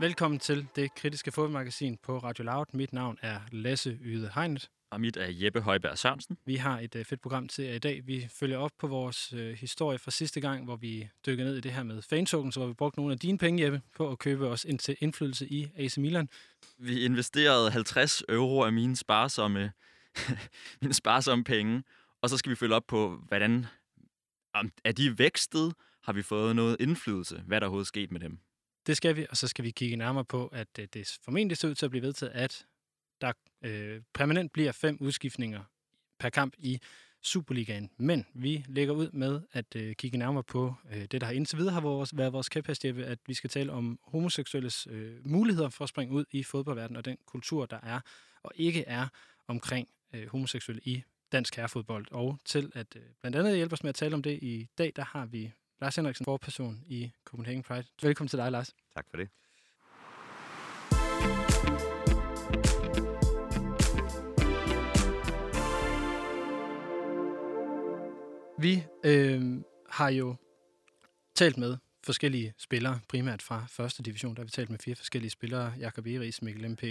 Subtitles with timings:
[0.00, 2.66] Velkommen til det kritiske fodboldmagasin på Radio Loud.
[2.72, 4.70] Mit navn er Lasse Yde Hegnet.
[4.90, 6.38] Og mit er Jeppe Højberg Sørensen.
[6.44, 8.06] Vi har et uh, fedt program til jer i dag.
[8.06, 11.60] Vi følger op på vores uh, historie fra sidste gang, hvor vi dykker ned i
[11.60, 14.48] det her med fantokens, hvor vi brugte nogle af dine penge, Jeppe, på at købe
[14.48, 16.28] os ind til indflydelse i AC Milan.
[16.78, 19.72] Vi investerede 50 euro af mine sparsomme,
[20.82, 21.82] mine sparsomme penge,
[22.22, 23.66] og så skal vi følge op på, hvordan
[24.54, 25.74] om, er de vækstet?
[26.02, 27.42] Har vi fået noget indflydelse?
[27.46, 28.38] Hvad er der overhovedet sket med dem?
[28.86, 31.68] Det skal vi, og så skal vi kigge nærmere på, at øh, det formentlig ser
[31.68, 32.66] ud til at blive vedtaget, at
[33.20, 35.60] der øh, permanent bliver fem udskiftninger
[36.18, 36.80] per kamp i
[37.22, 37.90] Superligaen.
[37.96, 41.58] Men vi lægger ud med at øh, kigge nærmere på øh, det, der har indtil
[41.58, 45.84] videre har vores, været vores kæphest, at vi skal tale om homoseksuelles øh, muligheder for
[45.84, 48.00] at springe ud i fodboldverdenen og den kultur, der er
[48.42, 49.08] og ikke er
[49.48, 52.06] omkring øh, homoseksuelle i dansk herrefodbold.
[52.10, 54.92] Og til at øh, blandt andet hjælpe os med at tale om det i dag,
[54.96, 57.84] der har vi Lars Henriksen, forperson i Copenhagen Pride.
[58.02, 58.74] Velkommen til dig, Lars.
[58.94, 59.28] Tak for det.
[68.58, 70.36] Vi øh, har jo
[71.34, 74.36] talt med forskellige spillere, primært fra første division.
[74.36, 75.72] Der har vi talt med fire forskellige spillere.
[75.78, 76.82] Jakob Eris, Mikkel MP,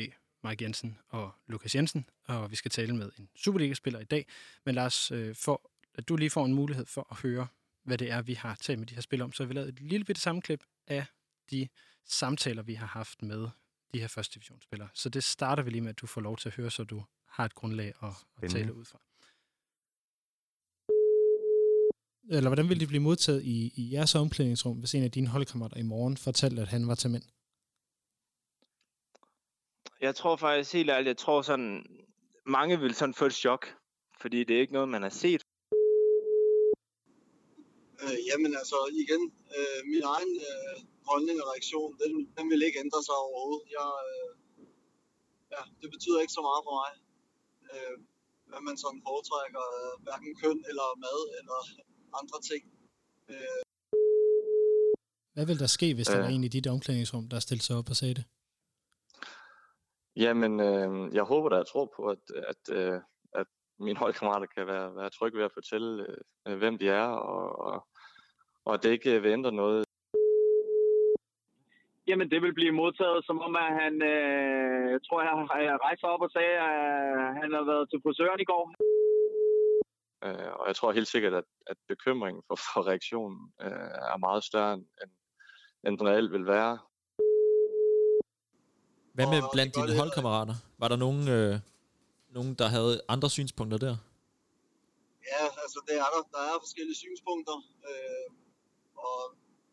[0.43, 2.05] Mike Jensen og Lukas Jensen.
[2.27, 4.25] Og vi skal tale med en Superliga-spiller i dag.
[4.65, 7.47] Men Lars, øh, for at du lige får en mulighed for at høre,
[7.83, 9.69] hvad det er, vi har talt med de her spillere om, så har vi lavet
[9.69, 11.05] et lille bitte sammenklip af
[11.51, 11.67] de
[12.05, 13.49] samtaler, vi har haft med
[13.93, 14.89] de her første divisionsspillere.
[14.93, 17.03] Så det starter vi lige med, at du får lov til at høre, så du
[17.27, 18.09] har et grundlag at,
[18.41, 18.99] at tale ud fra.
[22.31, 25.77] eller hvordan ville de blive modtaget i, i jeres omklædningsrum, hvis en af dine holdkammerater
[25.77, 27.23] i morgen fortalte, at han var til mænd?
[30.01, 31.85] Jeg tror faktisk helt ærligt, jeg tror sådan,
[32.45, 33.67] mange vil sådan få et chok,
[34.21, 35.41] fordi det er ikke noget, man har set.
[38.03, 39.23] Øh, jamen altså igen,
[39.57, 40.75] øh, min egen øh,
[41.09, 43.65] holdning og reaktion, den, den vil ikke ændre sig overhovedet.
[43.77, 44.29] Jeg, øh,
[45.53, 46.91] ja, det betyder ikke så meget for mig,
[47.71, 47.95] øh,
[48.49, 51.59] hvad man sådan foretrækker, øh, hverken køn eller mad eller
[52.19, 52.63] andre ting.
[53.33, 53.61] Øh.
[55.33, 57.89] Hvad vil der ske, hvis der var en i dit omklædningsrum, der stillede sig op
[57.89, 58.25] og sagde det?
[60.15, 63.01] Jamen, øh, jeg håber da, jeg tror på, at, at, øh, at
[63.79, 66.05] mine holdkammerater kan være, være trygge ved at fortælle,
[66.47, 67.87] øh, hvem de er, og, og,
[68.65, 69.85] og det ikke vil ændre noget.
[72.07, 76.03] Jamen, det vil blive modtaget, som om at han, øh, jeg tror, jeg, jeg rejste
[76.03, 78.63] op og sagde, at han har været til frisøren i går.
[80.25, 84.43] Øh, og jeg tror helt sikkert, at, at bekymringen for, for reaktionen øh, er meget
[84.43, 84.85] større, end,
[85.85, 86.77] end den reelt vil være.
[89.13, 90.55] Hvad med blandt dine holdkammerater?
[90.81, 91.55] Var der nogen, øh,
[92.37, 93.95] nogen, der havde andre synspunkter der?
[95.31, 96.21] Ja, altså det er der.
[96.35, 97.57] Der er forskellige synspunkter.
[97.89, 98.27] Øh,
[99.07, 99.19] og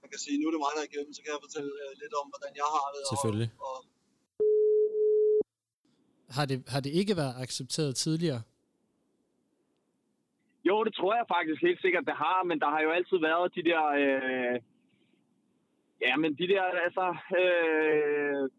[0.02, 1.92] man kan sige, nu er det mig, der er igennem, så kan jeg fortælle øh,
[2.02, 3.00] lidt om, hvordan jeg har det.
[3.12, 3.50] Selvfølgelig.
[3.68, 3.78] Og, og
[6.36, 8.42] har, det, har det ikke været accepteret tidligere,
[10.68, 13.54] jo, det tror jeg faktisk helt sikkert, det har, men der har jo altid været
[13.56, 13.82] de der...
[14.02, 14.56] Øh,
[16.06, 17.06] ja, men de der, altså...
[17.40, 18.50] Øh,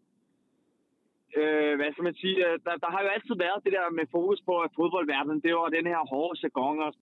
[1.36, 2.36] øh, hvad skal man sige?
[2.66, 5.76] Der, der har jo altid været det der med fokus på, at fodboldverdenen, det var
[5.78, 6.92] den her hårde og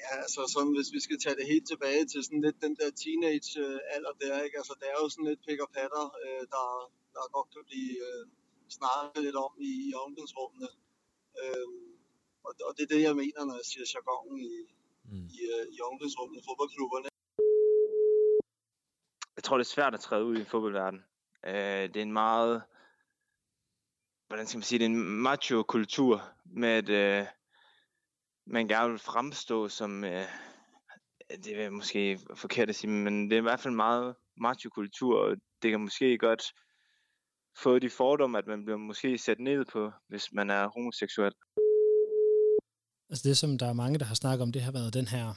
[0.00, 2.90] Ja, altså sådan, hvis vi skal tage det helt tilbage til sådan lidt den der
[3.02, 4.56] teenage-alder der, ikke?
[4.60, 6.66] Altså, det er jo sådan lidt pik og patter, øh, der,
[7.14, 8.22] der godt kan blive øh,
[8.78, 10.68] snakket lidt om i, i omklædningsrummene.
[11.40, 11.68] Øh,
[12.46, 14.52] og, og det er det, jeg mener, når jeg siger jargon i,
[15.10, 15.26] mm.
[15.36, 17.08] i, uh, i omklædningsrummet i fodboldklubberne.
[19.36, 21.04] Jeg tror, det er svært at træde ud i fodboldverdenen.
[21.46, 22.62] Øh, det er en meget,
[24.26, 27.26] hvordan skal man sige, det er en macho-kultur med, at øh,
[28.46, 30.26] man gerne vil fremstå som, øh,
[31.30, 35.20] det er måske forkert at sige, men det er i hvert fald en meget macho-kultur,
[35.20, 36.42] og det kan måske godt
[37.62, 41.32] få de fordomme, at man bliver måske sat ned på, hvis man er homoseksuel.
[43.10, 45.34] Altså det, som der er mange, der har snakket om, det har været den her,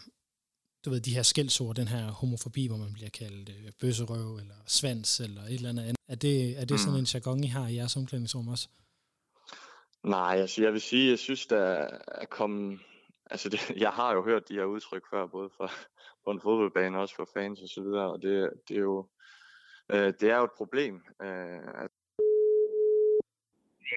[0.86, 4.56] du ved, de her skældsord, den her homofobi, hvor man bliver kaldt øh, bøsserøv, eller
[4.68, 5.96] svans, eller et eller andet.
[6.08, 6.78] Er det, er det mm.
[6.78, 8.68] sådan en jargon, I har i jeres omklædningsrum også?
[10.04, 12.80] Nej, altså jeg vil sige, jeg synes, der er kommet...
[13.32, 15.72] Altså det, jeg har jo hørt de her udtryk før, både fra,
[16.26, 19.08] på en fodboldbane, og også for fans og så videre, og det, det er jo
[19.92, 21.92] øh, det er jo et problem, øh, at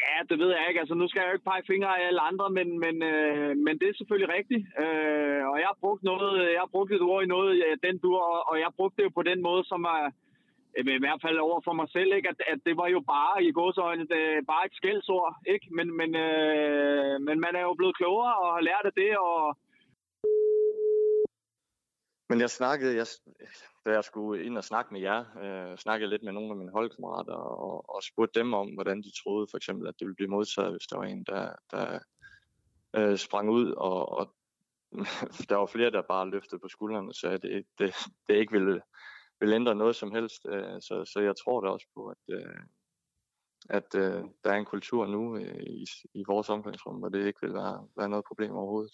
[0.00, 0.80] Ja, det ved jeg ikke.
[0.80, 3.74] Altså, nu skal jeg jo ikke pege fingre af alle andre, men, men, øh, men
[3.78, 4.64] det er selvfølgelig rigtigt.
[4.82, 7.98] Øh, og jeg har brugt noget, jeg har brugt et ord i noget, ja, den
[7.98, 10.04] dur, og, og jeg brugte det jo på den måde, som er,
[10.78, 12.28] øh, i hvert fald over for mig selv, ikke?
[12.28, 15.66] At, at det var jo bare i godsøjne, det, bare et skældsord, ikke?
[15.76, 19.56] Men, men, øh, men man er jo blevet klogere og har lært af det, og...
[22.32, 23.06] Men jeg snakkede, jeg,
[23.86, 26.72] da jeg skulle ind og snakke med jer, øh, snakkede lidt med nogle af mine
[26.72, 30.30] holdkammerater og, og spurgte dem om, hvordan de troede for eksempel, at det ville blive
[30.30, 31.98] modtaget, hvis der var en, der, der
[32.96, 34.34] øh, sprang ud, og, og
[35.48, 37.94] der var flere, der bare løftede på skuldrene og sagde, at det, det,
[38.28, 38.82] det ikke ville,
[39.40, 40.46] ville ændre noget som helst.
[40.48, 42.60] Øh, så, så jeg tror da også på, at, øh,
[43.70, 47.40] at øh, der er en kultur nu øh, i, i vores omgangsrum, hvor det ikke
[47.42, 48.92] vil være, være noget problem overhovedet.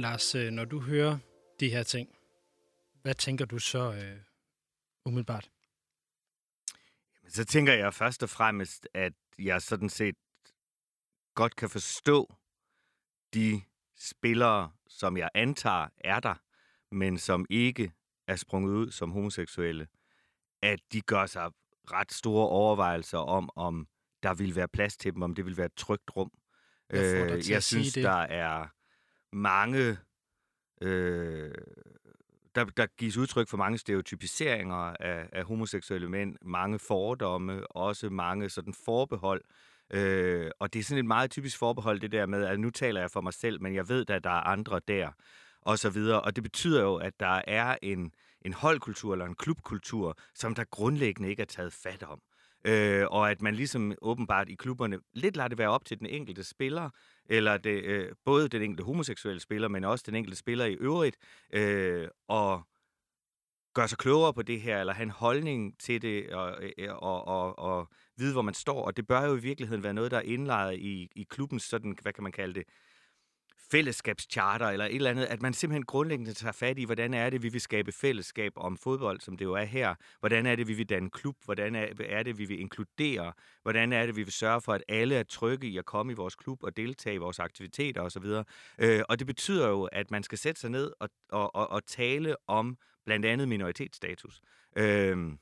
[0.00, 1.18] Lars, øh, når du hører
[1.60, 2.08] de her ting,
[3.02, 4.18] hvad tænker du så øh,
[5.04, 5.50] umiddelbart?
[7.28, 10.14] Så tænker jeg først og fremmest, at jeg sådan set
[11.34, 12.34] godt kan forstå
[13.34, 13.62] de
[13.96, 16.34] spillere, som jeg antager er der,
[16.94, 17.92] men som ikke
[18.28, 19.88] er sprunget ud som homoseksuelle,
[20.62, 21.50] at de gør sig
[21.92, 23.88] ret store overvejelser om, om
[24.22, 26.30] der vil være plads til dem, om det vil være et trygt rum.
[26.90, 28.04] Øh, jeg synes, det?
[28.04, 28.68] der er
[29.32, 29.98] mange...
[30.82, 31.54] Øh,
[32.54, 38.48] der, der gives udtryk for mange stereotypiseringer af, af homoseksuelle mænd, mange fordomme, også mange
[38.48, 39.42] sådan forbehold.
[39.90, 43.00] Øh, og det er sådan et meget typisk forbehold, det der med, at nu taler
[43.00, 45.10] jeg for mig selv, men jeg ved at der er andre der,
[45.60, 46.20] og så videre.
[46.20, 48.12] Og det betyder jo, at der er en,
[48.42, 52.20] en holdkultur eller en klubkultur, som der grundlæggende ikke er taget fat om.
[52.64, 56.06] Øh, og at man ligesom åbenbart i klubberne lidt lader det være op til den
[56.06, 56.90] enkelte spiller,
[57.26, 61.16] eller det, øh, både den enkelte homoseksuelle spiller, men også den enkelte spiller i øvrigt,
[61.52, 62.62] øh, og
[63.74, 67.28] gøre sig klogere på det her, eller have en holdning til det, og, øh, og,
[67.28, 68.84] og, og vide, hvor man står.
[68.84, 71.98] Og det bør jo i virkeligheden være noget, der er indlejret i, i klubbens sådan,
[72.02, 72.64] hvad kan man kalde det,
[73.70, 77.42] fællesskabscharter eller et eller andet, at man simpelthen grundlæggende tager fat i, hvordan er det,
[77.42, 79.94] vi vil skabe fællesskab om fodbold, som det jo er her.
[80.20, 81.36] Hvordan er det, vi vil danne klub?
[81.44, 83.32] Hvordan er, det, vi vil inkludere?
[83.62, 86.14] Hvordan er det, vi vil sørge for, at alle er trygge i at komme i
[86.14, 88.24] vores klub og deltage i vores aktiviteter osv.?
[88.78, 91.86] Øh, og det betyder jo, at man skal sætte sig ned og, og, og, og
[91.86, 94.40] tale om blandt andet minoritetsstatus.
[94.76, 95.32] Øh,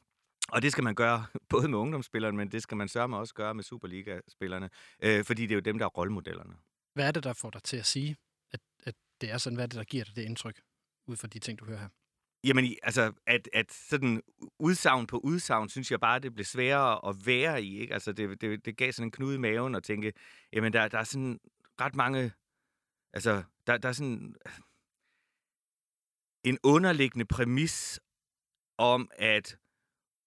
[0.49, 3.35] og det skal man gøre både med ungdomsspillerne, men det skal man sørge med også
[3.35, 4.71] gøre med Superliga-spillerne,
[5.03, 6.55] øh, fordi det er jo dem, der er rollemodellerne.
[6.99, 8.17] Hvad er det, der får dig til at sige,
[8.53, 9.57] at, at det er sådan?
[9.57, 10.61] Hvad er det, der giver dig det indtryk,
[11.07, 11.89] ud fra de ting, du hører her?
[12.45, 14.23] Jamen, altså, at, at sådan
[14.59, 17.95] udsagn på udsagn, synes jeg bare, det blev sværere at være i, ikke?
[17.95, 20.13] Altså, det, det, det gav sådan en knude i maven og tænke,
[20.53, 21.41] jamen, der, der er sådan
[21.81, 22.33] ret mange,
[23.13, 24.35] altså, der, der er sådan
[26.45, 28.01] en underliggende præmis
[28.79, 29.59] om, at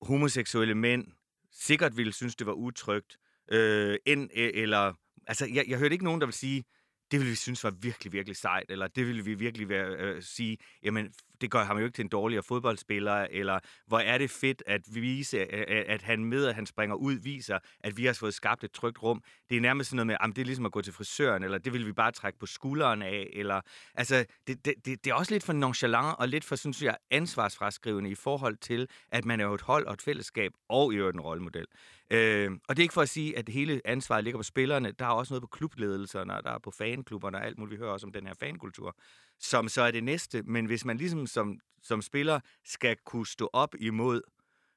[0.02, 1.08] homoseksuelle mænd
[1.52, 3.18] sikkert ville synes, det var utrygt,
[3.52, 4.94] øh, end, e- eller
[5.32, 6.64] altså, jeg, jeg hørte ikke nogen, der vil sige,
[7.12, 10.24] det ville vi synes var virkelig, virkelig sejt, eller det ville vi virkelig være, øh,
[10.24, 14.30] sige, jamen, det gør ham jo ikke til en dårligere fodboldspiller, eller hvor er det
[14.30, 15.54] fedt at vise,
[15.90, 19.04] at han med, at han springer ud, viser, at vi har fået skabt et trygt
[19.04, 19.24] rum.
[19.50, 21.58] Det er nærmest sådan noget med, at det er ligesom at gå til frisøren, eller
[21.58, 23.62] det vil vi bare trække på skulderen af, eller,
[23.96, 26.98] altså, det, det, det, det er også lidt for nonchalant, og lidt for, synes jeg,
[27.12, 30.98] ansvarsfraskrivende i forhold til, at man er jo et hold og et fællesskab, og i
[30.98, 31.66] øvrigt en rollemodel.
[32.12, 34.92] Øh, og det er ikke for at sige, at hele ansvaret ligger på spillerne.
[34.92, 37.80] Der er også noget på klubledelserne, og der er på fanklubberne og alt muligt.
[37.80, 38.96] Vi hører også om den her fankultur,
[39.40, 40.44] som så er det næste.
[40.44, 44.22] Men hvis man ligesom som, som spiller skal kunne stå op imod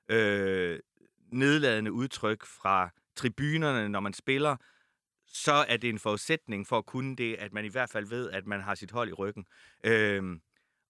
[0.09, 0.79] øh,
[1.33, 4.57] nedladende udtryk fra tribunerne, når man spiller,
[5.27, 8.31] så er det en forudsætning for at kunne det, at man i hvert fald ved,
[8.31, 9.45] at man har sit hold i ryggen.
[9.85, 10.23] Øh,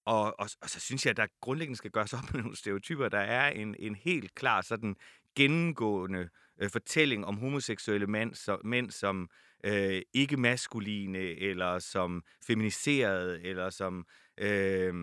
[0.04, 3.08] og, og, og så synes jeg, at der grundlæggende skal gøres op med nogle stereotyper.
[3.08, 4.96] Der er en, en helt klar sådan
[5.36, 6.28] gennemgående
[6.58, 9.28] øh, fortælling om homoseksuelle mænd, så, mænd som
[9.64, 14.06] øh, ikke maskuline, eller som feminiserede, eller som
[14.38, 14.94] øh,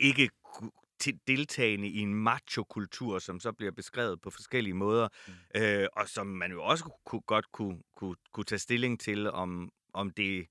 [0.00, 0.30] ikke
[1.26, 5.60] deltagende i en macho-kultur, som så bliver beskrevet på forskellige måder, mm.
[5.62, 9.70] øh, og som man jo også kunne, godt kunne, kunne, kunne tage stilling til, om,
[9.94, 10.46] om det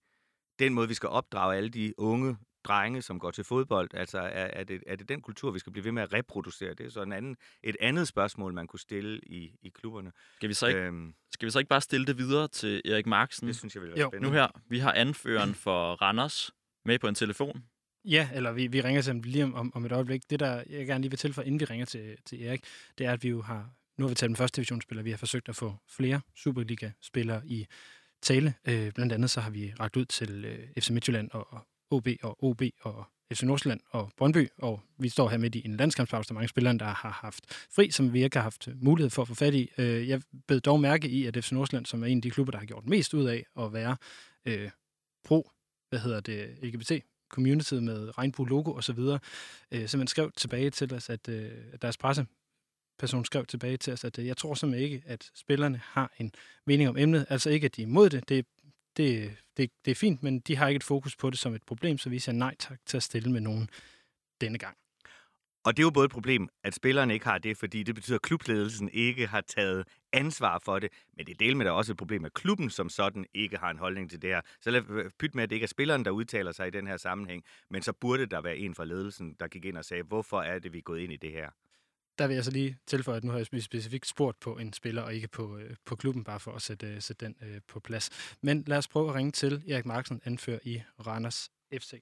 [0.60, 3.90] den måde, vi skal opdrage alle de unge drenge, som går til fodbold?
[3.94, 6.74] Altså, er, er, det, er det den kultur, vi skal blive ved med at reproducere?
[6.74, 10.12] Det er så en anden, et andet spørgsmål, man kunne stille i, i klubberne.
[10.36, 13.06] Skal vi, så ikke, øhm, skal vi så ikke bare stille det videre til Erik
[13.06, 13.48] Marksen?
[13.48, 14.10] Det synes jeg vil være jo.
[14.10, 14.30] spændende.
[14.30, 16.52] Nu her, vi har anføreren for Randers
[16.86, 17.64] med på en telefon.
[18.06, 20.30] Ja, eller vi, vi ringer til ham lige om, om, om et øjeblik.
[20.30, 22.64] Det, der jeg gerne lige vil tilføje, inden vi ringer til, til Erik,
[22.98, 25.18] det er, at vi jo har, nu har vi taget den første divisionsspiller, vi har
[25.18, 27.68] forsøgt at få flere Superliga-spillere i
[28.22, 28.54] tale.
[28.68, 32.44] Øh, blandt andet så har vi ragt ud til øh, FC Midtjylland og, OB og
[32.44, 36.28] OB og FC Nordsjælland og Brøndby, og vi står her midt i en landskampspause.
[36.28, 39.28] Der mange spillere, der har haft fri, som vi ikke har haft mulighed for at
[39.28, 39.70] få fat i.
[39.78, 42.52] Øh, jeg bed dog mærke i, at FC Nordsjælland, som er en af de klubber,
[42.52, 43.98] der har gjort mest ud af at være
[44.46, 44.70] øh,
[45.24, 45.50] pro,
[45.90, 46.92] hvad hedder det, LGBT
[47.34, 49.20] community med regnbue-logo osv., øh,
[49.72, 52.26] simpelthen skrev tilbage til os, at, øh, deres presse
[53.00, 56.32] person skrev tilbage til os, at øh, jeg tror simpelthen ikke, at spillerne har en
[56.68, 57.26] mening om emnet.
[57.30, 58.30] Altså ikke, at de er imod det.
[58.30, 58.46] Det,
[58.98, 61.64] det, det, det er fint, men de har ikke et fokus på det som et
[61.64, 63.70] problem, så vi siger nej tak til at stille med nogen
[64.42, 64.78] denne gang.
[65.66, 68.16] Og det er jo både et problem, at spillerne ikke har det, fordi det betyder,
[68.16, 70.90] at klubledelsen ikke har taget ansvar for det.
[71.18, 73.58] Men det er del med, der er også et problem, at klubben som sådan ikke
[73.58, 74.42] har en holdning til det her.
[74.62, 76.98] Så lad pyt med, at det ikke er spilleren, der udtaler sig i den her
[76.98, 77.44] sammenhæng.
[77.70, 80.60] Men så burde der være en fra ledelsen, der gik ind og sagde, hvorfor er
[80.60, 81.50] det, vi er gået ind i det her?
[82.18, 85.02] Der vil jeg så lige tilføje, at nu har jeg specifikt spurgt på en spiller,
[85.02, 87.80] og ikke på, øh, på klubben, bare for at sætte, øh, sætte den øh, på
[87.80, 88.36] plads.
[88.42, 91.94] Men lad os prøve at ringe til Erik Marksen, anfører i Randers FC.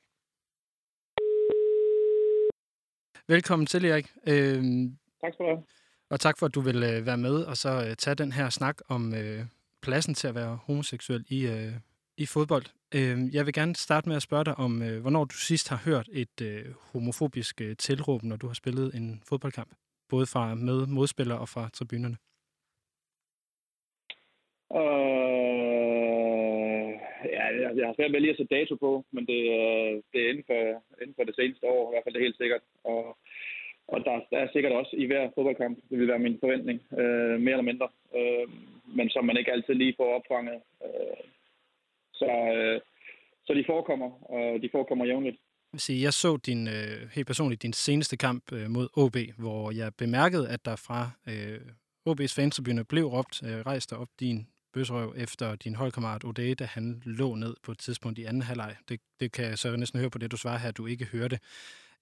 [3.32, 4.08] Velkommen til, Erik.
[4.28, 5.64] Øhm, tak skal du have.
[6.10, 8.50] Og tak for, at du vil øh, være med og så øh, tage den her
[8.50, 9.46] snak om øh,
[9.82, 11.74] pladsen til at være homoseksuel i, øh,
[12.18, 12.66] i fodbold.
[12.96, 15.82] Øh, jeg vil gerne starte med at spørge dig om, øh, hvornår du sidst har
[15.86, 19.72] hørt et øh, homofobisk øh, tilråb, når du har spillet en fodboldkamp,
[20.10, 22.18] både fra med modspillere og fra tribunerne.
[24.76, 25.71] Øh,
[27.78, 30.48] jeg har svært ved lige at sætte dato på, men det, øh, det er inden
[30.50, 30.62] for,
[31.02, 32.64] inden for det seneste år, i hvert fald det er helt sikkert.
[32.84, 33.18] Og
[33.94, 37.40] og der, der er sikkert også i hver fodboldkamp, det vil være min forventning, øh,
[37.46, 37.88] mere eller mindre,
[38.18, 38.48] øh,
[38.98, 40.60] men som man ikke altid lige får opfanget.
[40.86, 41.24] Øh,
[42.14, 42.82] så, øh,
[43.46, 45.38] så de forekommer, og de forekommer jævnligt.
[45.90, 50.50] Jeg så din, øh, helt personligt din seneste kamp øh, mod OB, hvor jeg bemærkede,
[50.50, 51.02] at der fra
[51.32, 51.62] øh,
[52.10, 57.02] OB's fantribune blev råbt, øh, rejst op din bøsrøv efter din holdkammerat Ode, da han
[57.06, 58.76] lå ned på et tidspunkt i anden halvleg.
[58.90, 61.06] Det, det kan jeg så næsten høre på det, du svarer her, at du ikke
[61.06, 61.40] hørte.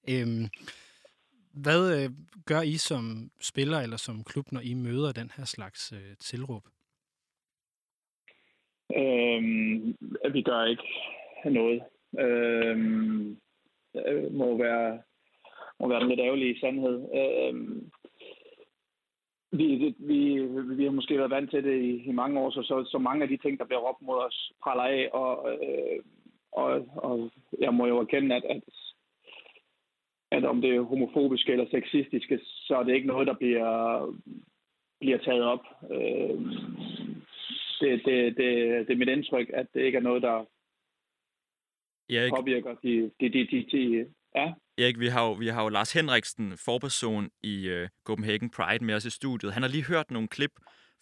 [0.09, 0.45] Øhm,
[1.53, 2.09] hvad øh,
[2.45, 6.63] gør I som spiller eller som klub, når I møder den her slags øh, tilråb?
[8.97, 9.95] Øhm,
[10.33, 10.83] vi gør ikke
[11.45, 11.81] noget.
[12.19, 13.37] Øhm,
[13.93, 15.01] det må være,
[15.79, 16.97] må være den lidt ærgerlige sandhed.
[17.19, 17.91] Øhm,
[19.51, 22.89] vi, vi, vi har måske været vant til det i, i mange år, så, så,
[22.91, 25.99] så mange af de ting, der bliver råbt mod os, praller af, og, øh,
[26.51, 28.63] og, og jeg må jo erkende, at, at
[30.31, 34.05] at om det er homofobiske eller sexistiske, så er det ikke noget, der bliver,
[34.99, 35.65] bliver taget op.
[35.91, 36.39] Øh,
[37.81, 40.45] det, det, det, det er mit indtryk, at det ikke er noget, der
[42.09, 44.53] Erik, påvirker de, de, de, de, de ja.
[44.79, 48.95] Erik, vi har, jo, vi har jo Lars Henriksen, forperson i uh, Copenhagen Pride, med
[48.95, 49.53] os i studiet.
[49.53, 50.51] Han har lige hørt nogle klip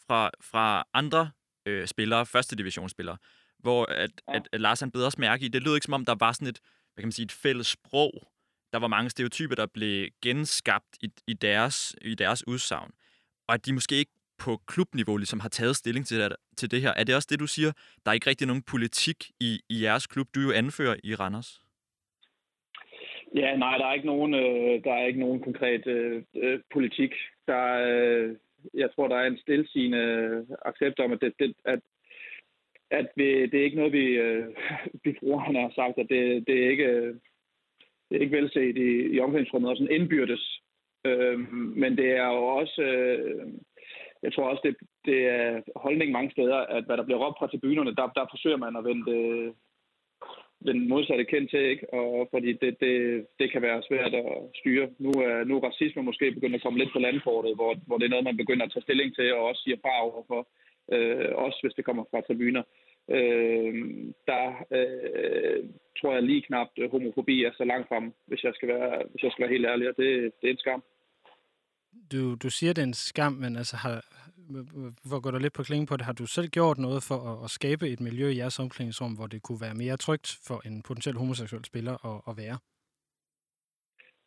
[0.07, 1.31] fra, fra andre
[1.69, 3.17] uh, spillere, første divisionsspillere,
[3.59, 4.35] hvor at, ja.
[4.35, 6.31] at, at Lars han beder os mærke i, det lød ikke som om, der var
[6.31, 6.59] sådan et,
[6.93, 8.11] hvad kan man sige, et fælles sprog
[8.73, 12.91] der var mange stereotyper, der blev genskabt i, i, deres, i deres udsagn.
[13.47, 16.81] Og at de måske ikke på klubniveau ligesom har taget stilling til det, til det
[16.81, 16.93] her.
[16.93, 17.71] Er det også det, du siger?
[18.05, 21.61] Der er ikke rigtig nogen politik i, i jeres klub, du jo anfører i Randers?
[23.35, 27.13] Ja, nej, der er ikke nogen, øh, der er ikke nogen konkret øh, øh politik.
[27.47, 28.35] Der øh,
[28.73, 31.79] jeg tror, der er en stilsigende accept om, at, det, det, at,
[32.91, 34.45] at vi, det er ikke noget, vi, øh,
[35.03, 37.15] vi bruger, han har sagt, at det, det er ikke øh,
[38.09, 40.61] det er ikke velset i, i omklædningsrummet, og sådan indbyrdes.
[41.05, 43.47] Øh, men det er jo også, øh,
[44.23, 47.47] jeg tror også, det, det er holdning mange steder, at hvad der bliver råbt fra
[47.47, 49.53] tribunerne, der, der forsøger man at vende
[50.65, 51.93] den modsatte kendt til, ikke?
[51.93, 54.89] Og fordi det, det, det kan være svært at styre.
[54.99, 58.05] Nu er, nu er racisme måske begyndt at komme lidt på landkortet, hvor, hvor det
[58.05, 60.47] er noget, man begynder at tage stilling til, og også siger fra overfor,
[60.93, 62.63] øh, også hvis det kommer fra tribuner.
[63.15, 63.73] Øh,
[64.29, 64.45] der
[64.77, 65.59] øh,
[65.99, 69.31] tror jeg lige knap homofobi er så langt frem, hvis jeg skal være, hvis jeg
[69.31, 70.83] skal være helt ærlig, og det, det er en skam.
[72.11, 74.05] Du, du siger, det er en skam, men altså har,
[75.09, 77.43] hvor går der lidt på klingen på det, har du selv gjort noget for at,
[77.43, 80.81] at skabe et miljø i jeres omklædningsrum, hvor det kunne være mere trygt for en
[80.81, 82.57] potentiel homoseksuel spiller at, at være?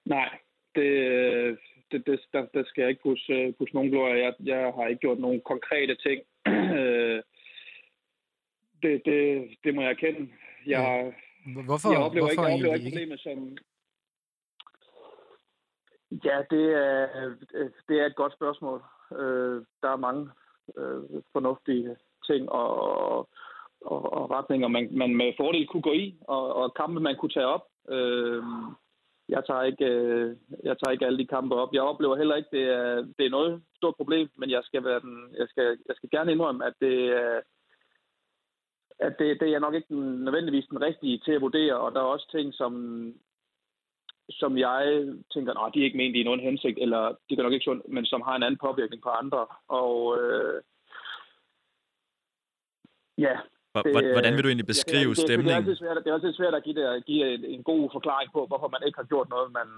[0.05, 0.39] Nej,
[0.75, 1.59] det,
[1.93, 4.25] det, det, der, der skal jeg ikke pusse, pusse nogen glorie.
[4.25, 6.21] Jeg, jeg har ikke gjort nogen konkrete ting.
[8.83, 10.31] det, det, det må jeg erkende.
[10.67, 11.13] Jeg,
[11.67, 13.57] Hvorfor, jeg oplever hvorfor ikke, jeg oplever ikke problemet som...
[16.25, 17.35] Ja, det er,
[17.89, 18.83] det er et godt spørgsmål.
[19.19, 20.31] Øh, der er mange
[20.79, 23.19] øh, fornuftige ting og,
[23.81, 27.31] og, og retninger, man, man med fordel kunne gå i, og, og kampe, man kunne
[27.31, 27.65] tage op.
[27.89, 28.43] Øh,
[29.29, 31.73] jeg tager ikke, øh, jeg tager ikke alle de kampe op.
[31.73, 35.01] Jeg oplever heller ikke, det er, det er noget stort problem, men jeg skal, være
[35.01, 37.41] den, jeg skal, jeg skal gerne indrømme, at det er,
[38.99, 42.05] at det, det er nok ikke nødvendigvis den rigtige til at vurdere, og der er
[42.05, 42.73] også ting, som,
[44.31, 44.83] som jeg
[45.35, 47.89] tænker, nej, de er ikke ment i nogen hensigt, eller de kan nok ikke sundt,
[47.89, 49.47] men som har en anden påvirkning på andre.
[49.69, 50.63] Og øh,
[53.19, 53.35] ja.
[53.75, 55.65] Det, Hvordan vil du egentlig beskrive det, det, stemningen?
[55.67, 58.33] Det er, svært, det er også svært at give, det, give en, en god forklaring
[58.33, 59.69] på, hvorfor man ikke har gjort noget, man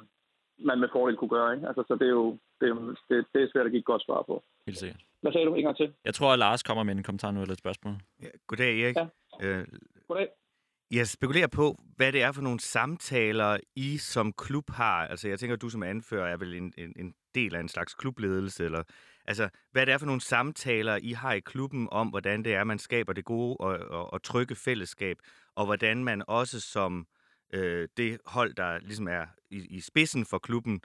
[0.58, 1.54] man med fordel kunne gøre.
[1.54, 1.66] Ikke?
[1.68, 2.68] Altså, så det er jo det,
[3.08, 4.44] det, det er svært at give et godt svar på.
[4.66, 5.00] Helt sikkert.
[5.20, 5.92] Hvad sagde du en gang til?
[6.04, 7.94] Jeg tror, at Lars kommer med en kommentar nu eller et spørgsmål.
[8.22, 8.96] Ja, goddag, Erik.
[8.96, 9.06] Ja.
[9.46, 9.66] Øh,
[10.08, 10.28] Goddag
[10.92, 15.06] jeg spekulerer på, hvad det er for nogle samtaler, I som klub har.
[15.06, 17.68] Altså, jeg tænker, at du som anfører er vel en, en, en del af en
[17.68, 18.82] slags klubledelse, eller
[19.24, 22.64] altså, hvad det er for nogle samtaler, I har i klubben om, hvordan det er,
[22.64, 25.16] man skaber det gode og, og, og trygge fællesskab,
[25.54, 27.06] og hvordan man også som
[27.54, 30.80] øh, det hold, der ligesom er i, i spidsen for klubben,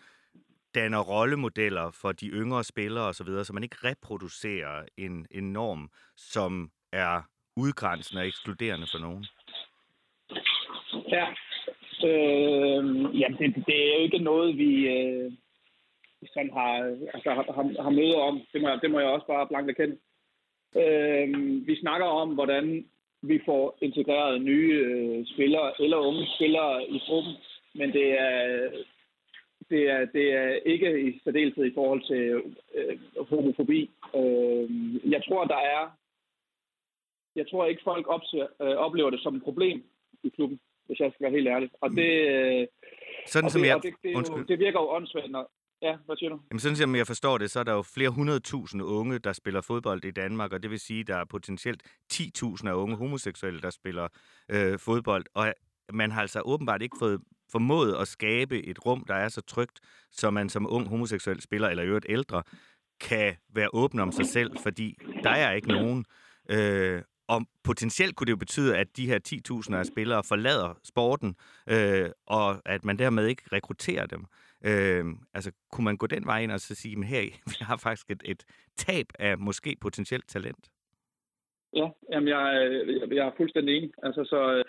[0.75, 5.53] danner rollemodeller for de yngre spillere osv., så, videre, så man ikke reproducerer en, en
[5.53, 7.21] norm, som er
[7.55, 9.25] udgrænsende og ekskluderende for nogen.
[11.11, 11.25] Ja.
[12.09, 12.85] Øh,
[13.19, 15.31] jamen, det, det er jo ikke noget, vi øh,
[16.33, 16.73] sådan har,
[17.13, 18.41] altså, har, har, har møder om.
[18.53, 19.97] Det må, det må jeg også bare blankt erkende.
[20.75, 21.27] Øh,
[21.67, 22.85] vi snakker om, hvordan
[23.21, 27.33] vi får integreret nye øh, spillere eller unge spillere i gruppen,
[27.75, 28.69] men det er,
[29.69, 32.41] det er, det er ikke i særdeleshed i forhold til
[32.75, 32.97] øh,
[33.29, 33.89] homofobi.
[34.15, 34.69] Øh,
[35.11, 35.91] jeg tror, der er...
[37.35, 39.83] Jeg tror ikke, folk opser, øh, oplever det som et problem
[40.23, 41.69] i klubben, hvis jeg skal være helt ærlig.
[41.81, 42.67] Og det, øh,
[43.27, 43.79] Sådan og som det, jeg...
[43.83, 45.51] det, det, er jo, det virker jo åndssvagt, når...
[45.81, 46.39] Ja, hvad siger du?
[46.51, 49.61] Jamen sådan som jeg forstår det, så er der jo flere hundredtusinde unge, der spiller
[49.61, 53.61] fodbold i Danmark, og det vil sige, at der er potentielt 10.000 af unge homoseksuelle,
[53.61, 54.07] der spiller
[54.51, 55.25] øh, fodbold.
[55.33, 55.53] Og
[55.93, 59.79] man har altså åbenbart ikke fået formået at skabe et rum, der er så trygt,
[60.11, 62.43] så man som ung homoseksuel spiller, eller i øvrigt ældre,
[63.01, 66.05] kan være åben om sig selv, fordi der er ikke nogen.
[66.51, 69.19] Øh, og potentielt kunne det jo betyde, at de her
[69.69, 71.35] 10.000 af spillere forlader sporten,
[71.69, 74.25] øh, og at man dermed ikke rekrutterer dem.
[74.65, 77.77] Øh, altså, kunne man gå den vej ind og så sige, at her, vi har
[77.77, 78.43] faktisk et, et
[78.75, 80.69] tab af måske potentielt talent?
[81.75, 82.41] Ja, jamen jeg,
[82.87, 83.91] jeg, jeg er fuldstændig enig.
[84.03, 84.65] Altså, så, øh,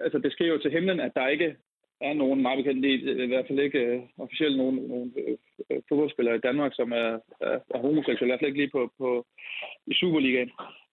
[0.00, 1.56] altså, det sker jo til himlen, at der ikke
[2.00, 6.46] er nogen, meget bekendt, i hvert fald ikke uh, officielt nogen, nogen uh, fodboldspillere i
[6.48, 9.26] Danmark, som er, er, er homoseksuelle, i hvert fald ikke lige på, på
[9.86, 10.50] i Superligaen.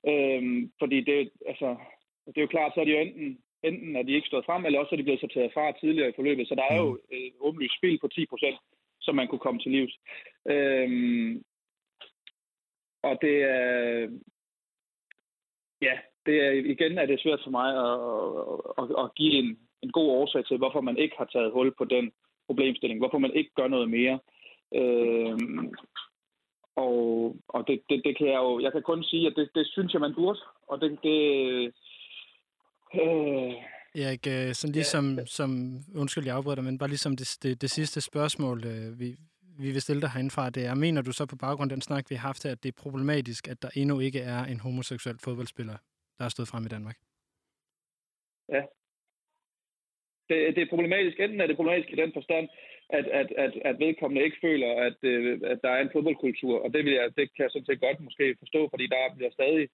[0.08, 1.76] Øhm, fordi det, altså,
[2.28, 4.66] det er jo klart, så er de jo enten, enten er de ikke stået frem,
[4.66, 6.48] eller også er de blevet sorteret fra tidligere i forløbet.
[6.48, 8.58] Så der er jo et åbenlyst spil på 10 procent,
[9.02, 9.94] som man kunne komme til livs.
[10.50, 11.44] Øhm,
[13.04, 14.10] og det er,
[15.82, 17.96] ja, det er igen er det svært for mig at,
[18.82, 21.86] at, at give en, en god årsag til, hvorfor man ikke har taget hul på
[21.86, 22.12] den
[22.48, 24.20] problemstilling, hvorfor man ikke gør noget mere.
[24.76, 25.74] Øhm,
[26.76, 29.68] og og det, det, det kan jeg jo, jeg kan kun sige, at det, det
[29.68, 30.40] synes jeg, man burde.
[30.68, 31.18] Og det, det
[32.94, 33.54] øh,
[33.96, 35.26] Erik, øh, sådan ligesom, ja.
[35.26, 35.50] som,
[35.96, 39.16] undskyld, jeg afbryder dig, men bare ligesom det, det, det sidste spørgsmål, øh, vi,
[39.60, 42.10] vi vil stille dig herindefra, det er, mener du så på baggrund af den snak,
[42.10, 45.18] vi har haft her, at det er problematisk, at der endnu ikke er en homoseksuel
[45.24, 45.78] fodboldspiller,
[46.18, 46.98] der er stået frem i Danmark?
[48.50, 48.62] Ja.
[50.30, 51.20] Det, det er problematisk.
[51.20, 52.50] Enten er det problematisk i den forstand,
[52.98, 56.74] at, at, at, at vedkommende ikke føler, at, øh, at der er en fodboldkultur, og
[56.74, 59.68] det, vil jeg, det kan jeg sådan set godt måske forstå, fordi der bliver stadig,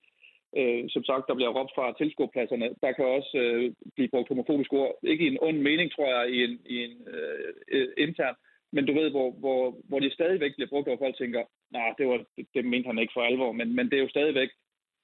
[0.60, 2.68] øh, som sagt, der bliver råbt fra tilskuerpladserne.
[2.84, 4.94] Der kan også øh, blive brugt homofobiske ord.
[5.04, 8.36] Ikke i en ond mening, tror jeg, i en, i en øh, øh intern,
[8.72, 12.08] men du ved, hvor, hvor, hvor de stadigvæk bliver brugt, og folk tænker, nej, det,
[12.08, 14.50] var, det, det mente han ikke for alvor, men, men det er jo stadigvæk,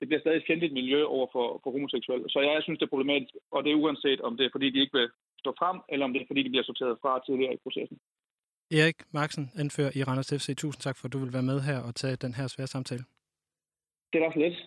[0.04, 2.26] det bliver stadig et fjendtligt miljø over for, for homoseksuelle.
[2.34, 4.82] Så jeg synes, det er problematisk, og det er uanset, om det er, fordi de
[4.84, 5.10] ikke vil
[5.44, 7.98] stå frem, eller om det er, fordi de bliver sorteret fra tidligere i processen.
[8.80, 10.48] Erik Marksen, anfører i Randers FC.
[10.58, 13.04] Tusind tak for, at du vil være med her og tage den her svære samtale.
[14.14, 14.58] Det er også lidt.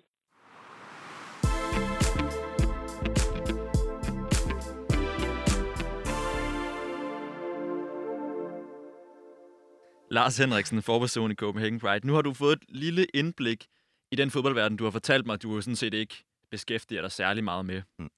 [10.10, 12.06] Lars Henriksen, forperson i Copenhagen Pride.
[12.06, 13.66] Nu har du fået et lille indblik
[14.10, 17.44] i den fodboldverden, du har fortalt mig, du jo sådan set ikke beskæftiger dig særlig
[17.44, 17.82] meget med.
[17.98, 18.10] Mm.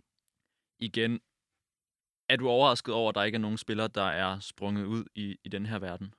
[0.79, 1.20] Igen,
[2.29, 5.37] er du overrasket over, at der ikke er nogen spillere, der er sprunget ud i,
[5.44, 6.14] i den her verden?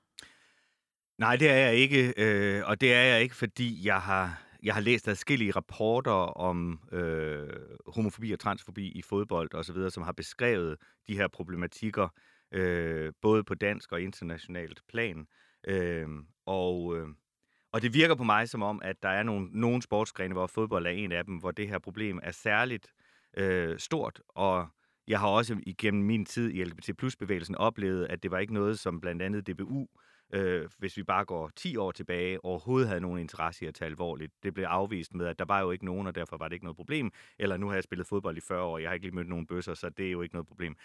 [1.17, 4.73] Nej, det er jeg ikke, øh, og det er jeg ikke, fordi jeg har, jeg
[4.73, 7.49] har læst adskillige rapporter om øh,
[7.87, 10.77] homofobi og transfobi i fodbold og så videre, som har beskrevet
[11.07, 12.07] de her problematikker,
[12.51, 15.27] øh, både på dansk og internationalt plan.
[15.67, 16.07] Øh,
[16.45, 17.07] og, øh,
[17.71, 20.85] og det virker på mig som om, at der er nogle, nogle sportsgrene, hvor fodbold
[20.85, 22.87] er en af dem, hvor det her problem er særligt
[23.37, 24.67] øh, stort, og
[25.07, 28.53] jeg har også igennem min tid i LGBT plus bevægelsen oplevet, at det var ikke
[28.53, 29.87] noget, som blandt andet DBU,
[30.33, 33.89] øh, hvis vi bare går 10 år tilbage, overhovedet havde nogen interesse i at tage
[33.89, 34.33] alvorligt.
[34.43, 36.65] Det blev afvist med, at der var jo ikke nogen, og derfor var det ikke
[36.65, 37.11] noget problem.
[37.39, 39.47] Eller nu har jeg spillet fodbold i 40 år, jeg har ikke lige mødt nogen
[39.47, 40.75] bøsser, så det er jo ikke noget problem.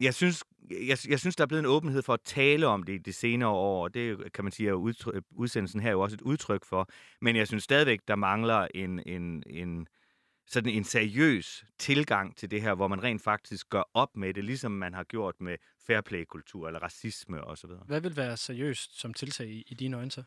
[0.00, 2.92] Jeg synes, jeg, jeg synes, der er blevet en åbenhed for at tale om det
[2.92, 4.74] i de senere år, og det kan man sige, at
[5.30, 6.88] udsendelsen her er jo også et udtryk for.
[7.20, 9.86] Men jeg synes stadigvæk, der mangler en, en, en,
[10.46, 14.44] sådan en seriøs tilgang til det her, hvor man rent faktisk gør op med det,
[14.44, 17.70] ligesom man har gjort med fairplay-kultur eller racisme osv.
[17.86, 20.22] Hvad vil være seriøst som tiltag i, i dine øjne så?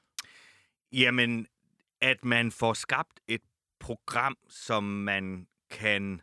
[0.91, 1.47] Jamen,
[2.01, 3.41] at man får skabt et
[3.79, 6.21] program, som man kan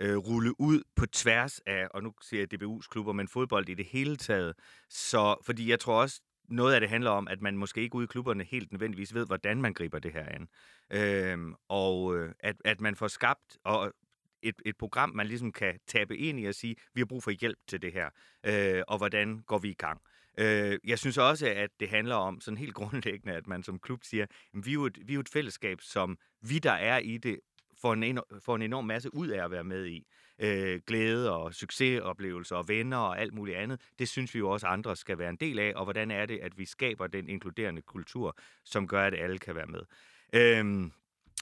[0.00, 3.74] øh, rulle ud på tværs af, og nu siger jeg DBU's klubber, men fodbold i
[3.74, 4.54] det hele taget.
[4.88, 8.04] Så, fordi jeg tror også, noget af det handler om, at man måske ikke ude
[8.04, 10.48] i klubberne helt nødvendigvis ved, hvordan man griber det her an.
[10.92, 13.92] Øhm, og øh, at, at man får skabt og
[14.42, 17.30] et, et program, man ligesom kan tabe ind i og sige, vi har brug for
[17.30, 18.10] hjælp til det her,
[18.46, 20.00] øh, og hvordan går vi i gang.
[20.38, 24.04] Øh, jeg synes også, at det handler om sådan helt grundlæggende, at man som klub
[24.04, 26.98] siger, at vi er jo et, vi er jo et fællesskab, som vi, der er
[26.98, 27.40] i det,
[27.82, 30.06] får en, får en enorm masse ud af at være med i.
[30.42, 33.80] Øh, glæde og succesoplevelser og venner og alt muligt andet.
[33.98, 36.38] Det synes vi jo også andre skal være en del af, og hvordan er det,
[36.38, 39.80] at vi skaber den inkluderende kultur, som gør, at alle kan være med.
[40.32, 40.90] Øh,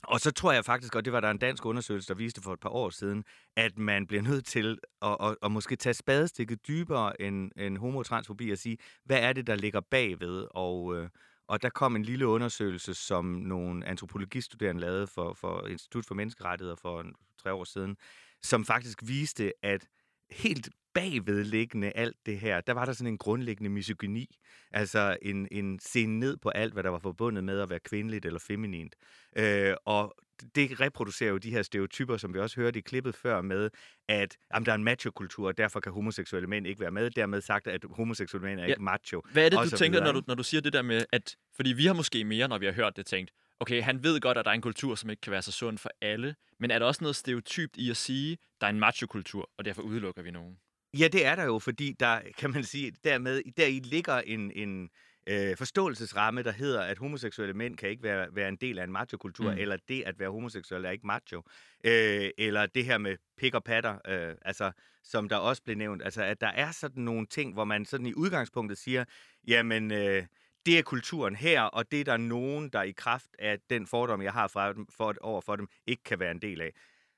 [0.05, 2.53] og så tror jeg faktisk, og det var der en dansk undersøgelse, der viste for
[2.53, 3.25] et par år siden,
[3.57, 8.51] at man bliver nødt til at, at, at måske tage spadestikket dybere end, end homotransfobi
[8.51, 10.47] og sige, hvad er det, der ligger bagved?
[10.51, 11.09] Og, øh,
[11.49, 16.77] og der kom en lille undersøgelse, som nogle antropologistuderende lavede for, for Institut for Menneskerettigheder
[16.77, 17.05] for
[17.43, 17.97] tre år siden,
[18.43, 19.89] som faktisk viste, at
[20.31, 24.37] helt bagvedliggende alt det her, der var der sådan en grundlæggende misogyni.
[24.71, 28.27] Altså en, en se ned på alt, hvad der var forbundet med at være kvindeligt
[28.27, 28.97] eller feminint.
[29.37, 30.15] Øh, og
[30.55, 33.71] det reproducerer jo de her stereotyper, som vi også hørte i klippet før med,
[34.09, 37.11] at jamen, der er en macho-kultur, og derfor kan homoseksuelle mænd ikke være med.
[37.11, 38.69] Dermed sagt, at homoseksuelle mænd er ja.
[38.69, 39.23] ikke macho.
[39.33, 41.37] Hvad er det, du tænker, når du, når du siger det der med, at...
[41.57, 44.39] Fordi vi har måske mere, når vi har hørt det, tænkt, okay, han ved godt,
[44.39, 46.79] at der er en kultur, som ikke kan være så sund for alle, men er
[46.79, 50.31] der også noget stereotypt i at sige, der er en macho-kultur, og derfor udelukker vi
[50.31, 50.57] nogen?
[50.99, 54.91] Ja, det er der jo, fordi der, kan man sige, dermed, deri ligger en, en
[55.29, 58.93] øh, forståelsesramme, der hedder, at homoseksuelle mænd kan ikke være, være en del af en
[58.93, 59.59] macho-kultur, mm.
[59.59, 61.43] eller det at være homoseksuel er ikke macho.
[61.85, 64.73] Øh, eller det her med pik og patter, øh, altså,
[65.05, 66.03] som der også blev nævnt.
[66.03, 69.05] Altså, at der er sådan nogle ting, hvor man sådan i udgangspunktet siger,
[69.47, 70.27] jamen, øh,
[70.67, 74.23] det er kulturen her, og det er der nogen, der i kraft af den fordom,
[74.23, 76.73] jeg har fra dem, for, over for dem, ikke kan være en del af.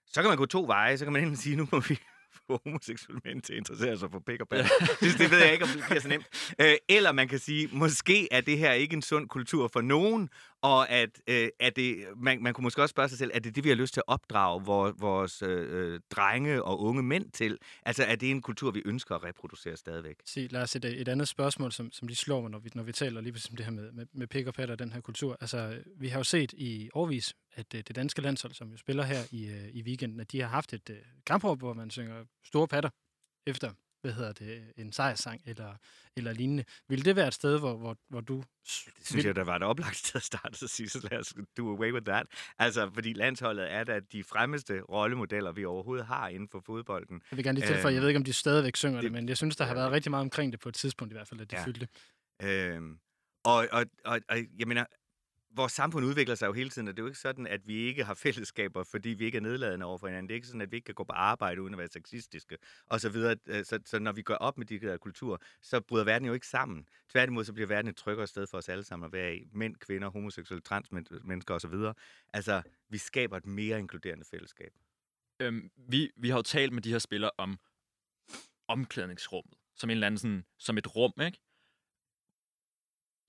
[0.06, 1.98] Så kan man gå to veje, så kan man enten sige, nu må vi
[2.46, 4.62] få homoseksuelle mænd til at interessere sig for pik og Ja.
[5.00, 6.54] Det, det ved jeg ikke, om det bliver så nemt.
[6.60, 10.28] Øh, eller man kan sige, måske er det her ikke en sund kultur for nogen,
[10.62, 13.56] og at, øh, at det, man, man kunne måske også spørge sig selv, er det
[13.56, 17.58] det, vi har lyst til at opdrage vores, vores øh, drenge og unge mænd til?
[17.82, 20.16] Altså, er det en kultur, vi ønsker at reproducere stadigvæk?
[20.24, 22.82] Se, lad os et, et andet spørgsmål, som, som de slår mig, når vi, når
[22.82, 25.00] vi taler lige om det her med, med, med pik og patter og den her
[25.00, 25.36] kultur.
[25.40, 29.02] Altså, vi har jo set i årvis, at øh, det danske landshold, som jo spiller
[29.04, 30.96] her i, øh, i weekenden, at de har haft et øh,
[31.26, 32.90] kampråb, hvor man synger store patter
[33.46, 35.74] efter hvad hedder det, en sejrssang eller,
[36.16, 36.64] eller lignende.
[36.88, 38.36] Vil det være et sted, hvor, hvor, hvor du...
[38.36, 39.24] Det synes vil...
[39.24, 41.92] jeg, der var et oplagt sted at starte at sige, så lad os do away
[41.92, 42.26] with that.
[42.58, 47.22] Altså, fordi landsholdet er da de fremmeste rollemodeller, vi overhovedet har inden for fodbolden.
[47.30, 49.12] Jeg vil gerne lige tilføje, øhm, jeg ved ikke, om de stadigvæk synger det, det,
[49.12, 51.28] men jeg synes, der har været rigtig meget omkring det på et tidspunkt i hvert
[51.28, 51.64] fald, at de ja.
[51.64, 51.88] fyldte.
[52.42, 52.98] Øhm,
[53.44, 54.84] og, og, og, og jeg mener,
[55.56, 57.74] vores samfund udvikler sig jo hele tiden, og det er jo ikke sådan, at vi
[57.74, 60.28] ikke har fællesskaber, fordi vi ikke er nedladende over for hinanden.
[60.28, 62.58] Det er ikke sådan, at vi ikke kan gå på arbejde uden at være sexistiske,
[62.86, 63.36] og så videre.
[63.46, 66.34] Øh, så, så når vi går op med de her kulturer, så bryder verden jo
[66.34, 66.88] ikke sammen.
[67.08, 69.48] Tværtimod, så bliver verden et tryggere sted for os alle sammen at være i.
[69.52, 71.74] Mænd, kvinder, homoseksuelle, transmennesker osv.
[72.32, 74.72] Altså, vi skaber et mere inkluderende fællesskab.
[75.40, 77.58] Øhm, vi, vi har jo talt med de her spillere om
[78.68, 81.38] omklædningsrummet, som en eller anden sådan, som et rum, ikke?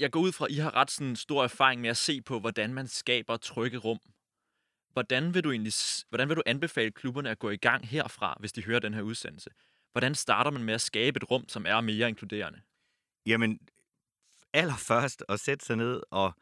[0.01, 2.39] Jeg går ud fra, at I har ret sådan stor erfaring med at se på,
[2.39, 3.99] hvordan man skaber trygge rum.
[4.93, 5.73] Hvordan vil du egentlig,
[6.09, 9.01] hvordan vil du anbefale klubberne at gå i gang herfra, hvis de hører den her
[9.01, 9.49] udsendelse?
[9.91, 12.61] Hvordan starter man med at skabe et rum, som er mere inkluderende?
[13.25, 13.59] Jamen,
[14.53, 16.33] allerførst at sætte sig ned og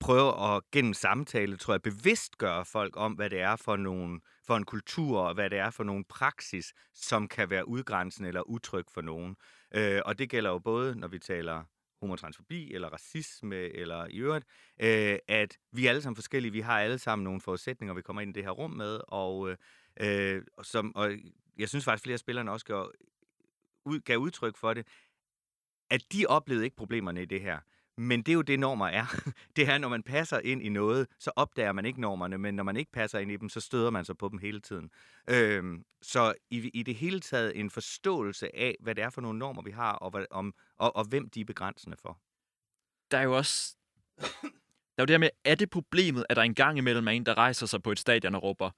[0.00, 4.20] prøve at gennem samtale, tror jeg, bevidst gøre folk om, hvad det er for, nogle,
[4.46, 8.42] for en kultur, og hvad det er for nogle praksis, som kan være udgrænsende eller
[8.42, 9.36] utryg for nogen.
[9.74, 11.64] Øh, og det gælder jo både, når vi taler
[12.00, 14.46] homotransfobi eller racisme eller i øvrigt,
[14.80, 16.52] øh, at vi er alle sammen forskellige.
[16.52, 19.50] Vi har alle sammen nogle forudsætninger, vi kommer ind i det her rum med, og,
[19.50, 19.56] øh,
[20.00, 21.12] øh som, og
[21.58, 22.92] jeg synes faktisk, flere af spillerne også gav,
[23.84, 24.86] ud, gav udtryk for det,
[25.90, 27.60] at de oplevede ikke problemerne i det her.
[28.00, 29.04] Men det er jo det, normer er.
[29.56, 32.62] Det er, når man passer ind i noget, så opdager man ikke normerne, men når
[32.62, 34.90] man ikke passer ind i dem, så støder man sig på dem hele tiden.
[35.30, 39.38] Øhm, så i, i det hele taget en forståelse af, hvad det er for nogle
[39.38, 42.18] normer, vi har, og, hvad, om, og, og hvem de er begrænsende for.
[43.10, 43.76] Der er jo også...
[44.96, 47.12] Der er jo det her med, er det problemet, at der en gang imellem er
[47.12, 48.70] en, der rejser sig på et stadion og råber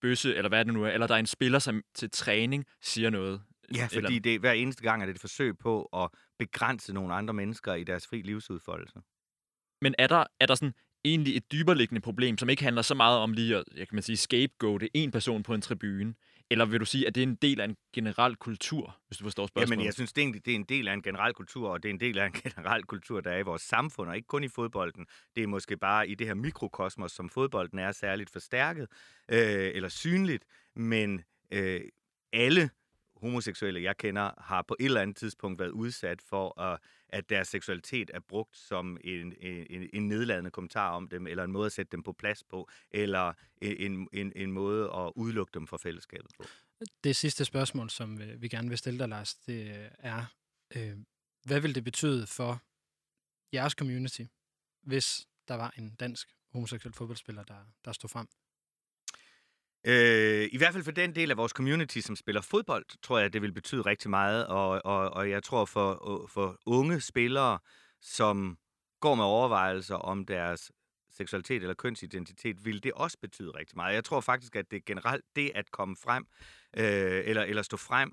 [0.00, 3.10] bøsse, eller hvad det nu er, eller der er en spiller, som til træning siger
[3.10, 3.42] noget?
[3.74, 4.20] Ja, fordi eller...
[4.20, 7.84] det, hver eneste gang er det et forsøg på at begrænse nogle andre mennesker i
[7.84, 9.00] deres fri livsudfoldelse.
[9.82, 10.74] Men er der, er der sådan
[11.04, 14.02] egentlig et dyberliggende problem, som ikke handler så meget om lige at, jeg kan man
[14.02, 16.14] sige, scapegoate en person på en tribune?
[16.50, 19.24] Eller vil du sige, at det er en del af en generel kultur, hvis du
[19.24, 19.70] forstår spørgsmålet?
[19.70, 21.88] Jamen, jeg synes, det en, det er en del af en generel kultur, og det
[21.88, 24.44] er en del af en generel kultur, der er i vores samfund, og ikke kun
[24.44, 25.06] i fodbolden.
[25.36, 28.86] Det er måske bare i det her mikrokosmos, som fodbolden er særligt forstærket
[29.28, 30.44] øh, eller synligt,
[30.76, 31.80] men øh,
[32.32, 32.70] alle
[33.16, 37.48] homoseksuelle, jeg kender, har på et eller andet tidspunkt været udsat for, at, at deres
[37.48, 41.72] seksualitet er brugt som en, en, en nedladende kommentar om dem, eller en måde at
[41.72, 46.30] sætte dem på plads på, eller en, en, en måde at udelukke dem fra fællesskabet
[46.36, 46.44] på.
[47.04, 50.24] Det sidste spørgsmål, som øh, vi gerne vil stille dig, Lars, det øh, er,
[50.76, 50.96] øh,
[51.44, 52.62] hvad vil det betyde for
[53.52, 54.22] jeres community,
[54.82, 58.28] hvis der var en dansk homoseksuel fodboldspiller, der, der stod frem?
[59.88, 63.32] Øh, I hvert fald for den del af vores community, som spiller fodbold, tror jeg,
[63.32, 64.46] det vil betyde rigtig meget.
[64.46, 67.58] Og, og, og jeg tror for, for unge spillere,
[68.00, 68.58] som
[69.00, 70.72] går med overvejelser om deres
[71.10, 73.94] seksualitet eller kønsidentitet, vil det også betyde rigtig meget.
[73.94, 76.26] Jeg tror faktisk, at det generelt, det at komme frem,
[76.76, 78.12] øh, eller, eller stå frem,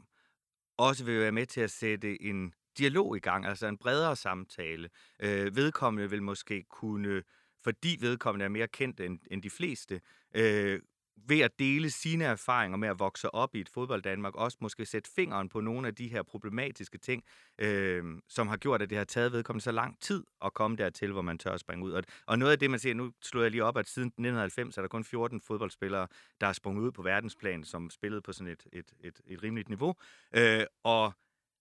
[0.77, 4.89] også vil være med til at sætte en dialog i gang, altså en bredere samtale.
[5.19, 7.23] Øh, vedkommende vil måske kunne,
[7.63, 10.01] fordi vedkommende er mere kendt end, end de fleste,
[10.35, 10.79] øh,
[11.17, 14.85] ved at dele sine erfaringer med at vokse op i et fodbold Danmark, også måske
[14.85, 17.23] sætte fingeren på nogle af de her problematiske ting,
[17.57, 21.11] øh, som har gjort, at det har taget vedkommende så lang tid at komme dertil,
[21.11, 21.91] hvor man tør at springe ud.
[21.91, 24.77] Og, og noget af det, man ser, nu slår jeg lige op, at siden 1990
[24.77, 26.07] er der kun 14 fodboldspillere,
[26.41, 29.69] der er sprunget ud på verdensplan, som spillede på sådan et, et, et, et rimeligt
[29.69, 29.95] niveau.
[30.35, 31.13] Øh, og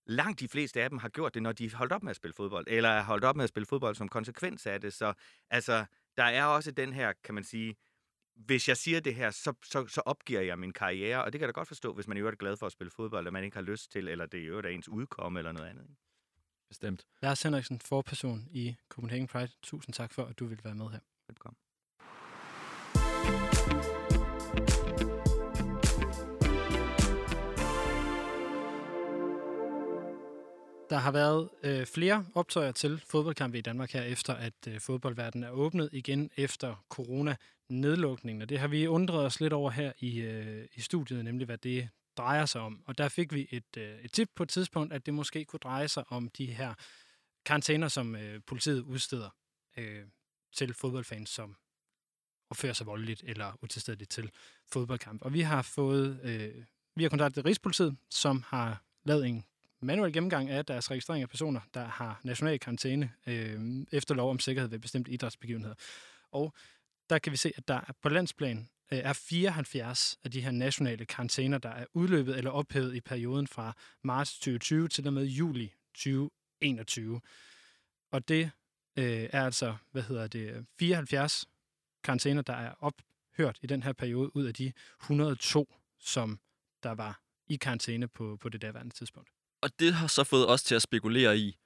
[0.07, 2.35] langt de fleste af dem har gjort det, når de holdt op med at spille
[2.35, 4.93] fodbold, eller har holdt op med at spille fodbold som konsekvens af det.
[4.93, 5.13] Så
[5.51, 5.85] altså,
[6.17, 7.77] der er også den her, kan man sige,
[8.35, 11.47] hvis jeg siger det her, så, så, så opgiver jeg min karriere, og det kan
[11.47, 13.33] jeg da godt forstå, hvis man i øvrigt er glad for at spille fodbold, og
[13.33, 15.87] man ikke har lyst til, eller det i øvrigt er ens udkomme eller noget andet.
[16.69, 17.07] Bestemt.
[17.23, 19.53] Lars Henriksen, forperson i Copenhagen Pride.
[19.63, 21.01] Tusind tak for, at du vil være med her.
[21.29, 21.57] Velkommen.
[30.93, 35.45] Der har været øh, flere optøjer til fodboldkampe i Danmark her, efter at øh, fodboldverdenen
[35.45, 38.43] er åbnet igen efter corona-nedlukningen.
[38.43, 41.59] Og det har vi undret os lidt over her i, øh, i studiet, nemlig hvad
[41.59, 42.83] det drejer sig om.
[42.87, 45.61] Og der fik vi et, øh, et tip på et tidspunkt, at det måske kunne
[45.63, 46.75] dreje sig om de her
[47.45, 49.31] karantæner, som øh, politiet udsteder
[49.77, 50.05] øh,
[50.57, 51.57] til fodboldfans, som
[52.51, 54.31] opfører sig voldeligt eller utilstedeligt til
[54.73, 55.23] fodboldkamp.
[55.23, 56.65] Og vi har fået, øh,
[56.97, 59.45] vi har kontaktet Rigspolitiet, som har lavet en
[59.83, 64.39] manuel gennemgang af deres registrering af personer, der har national karantæne øh, efter lov om
[64.39, 65.75] sikkerhed ved bestemte idrætsbegivenheder.
[66.31, 66.55] Og
[67.11, 71.07] der kan vi se, at der på landsplan øh, er 74 af de her nationale
[71.07, 75.73] karantæner, der er udløbet eller ophævet i perioden fra marts 2020 til og med juli
[75.95, 77.21] 2021.
[78.11, 78.51] Og det
[78.99, 81.47] øh, er altså, hvad hedder det, 74
[82.05, 86.41] karantæner, der er ophørt i den her periode ud af de 102, som
[86.83, 89.31] der var i karantæne på, på det daværende tidspunkt.
[89.63, 91.57] Og det har så fået os til at spekulere i,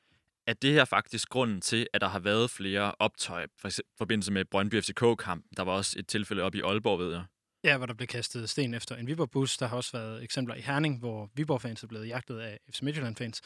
[0.46, 4.44] at det her faktisk grunden til, at der har været flere optøj, for forbindelse med
[4.44, 5.44] Brøndby FCK-kamp.
[5.56, 7.24] Der var også et tilfælde op i Aalborg, ved jeg.
[7.64, 9.56] Ja, hvor der blev kastet sten efter en Viborg-bus.
[9.56, 13.40] Der har også været eksempler i Herning, hvor Viborg-fans er blevet jagtet af FC Midtjylland-fans.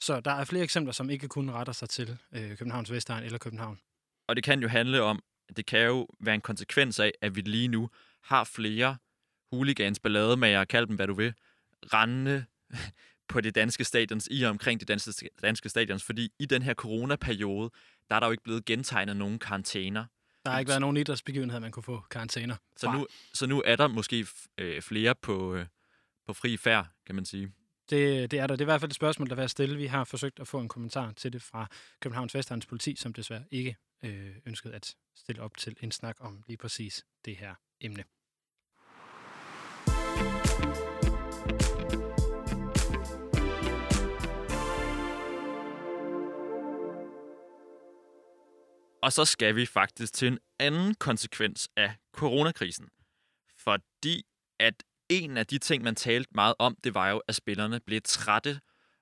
[0.00, 3.38] Så der er flere eksempler, som ikke kun retter sig til øh, Københavns Vestegn eller
[3.38, 3.80] København.
[4.28, 7.36] Og det kan jo handle om, at det kan jo være en konsekvens af, at
[7.36, 7.90] vi lige nu
[8.22, 8.96] har flere
[9.52, 11.34] hooligans, ballademager, kald dem hvad du vil,
[11.92, 12.44] rendende
[13.28, 16.74] på det danske stadions, i og omkring det danske, danske stadions, fordi i den her
[16.74, 17.70] coronaperiode,
[18.08, 20.04] der er der jo ikke blevet gentegnet nogen karantæner.
[20.44, 22.56] Der har ikke været nogen idrætsbegivenhed, man kunne få karantæner.
[22.76, 24.26] Så nu, så nu er der måske
[24.58, 25.66] øh, flere på, øh,
[26.26, 27.52] på fri færd, kan man sige.
[27.90, 28.56] Det, det er der.
[28.56, 29.76] Det er i hvert fald et spørgsmål, der vil stille.
[29.76, 31.66] Vi har forsøgt at få en kommentar til det fra
[32.00, 36.42] Københavns Vestegns politi, som desværre ikke øh, ønskede at stille op til en snak om
[36.46, 38.04] lige præcis det her emne.
[49.02, 52.88] Og så skal vi faktisk til en anden konsekvens af coronakrisen.
[53.58, 54.22] Fordi
[54.60, 58.00] at en af de ting, man talte meget om, det var jo, at spillerne blev
[58.04, 58.60] trætte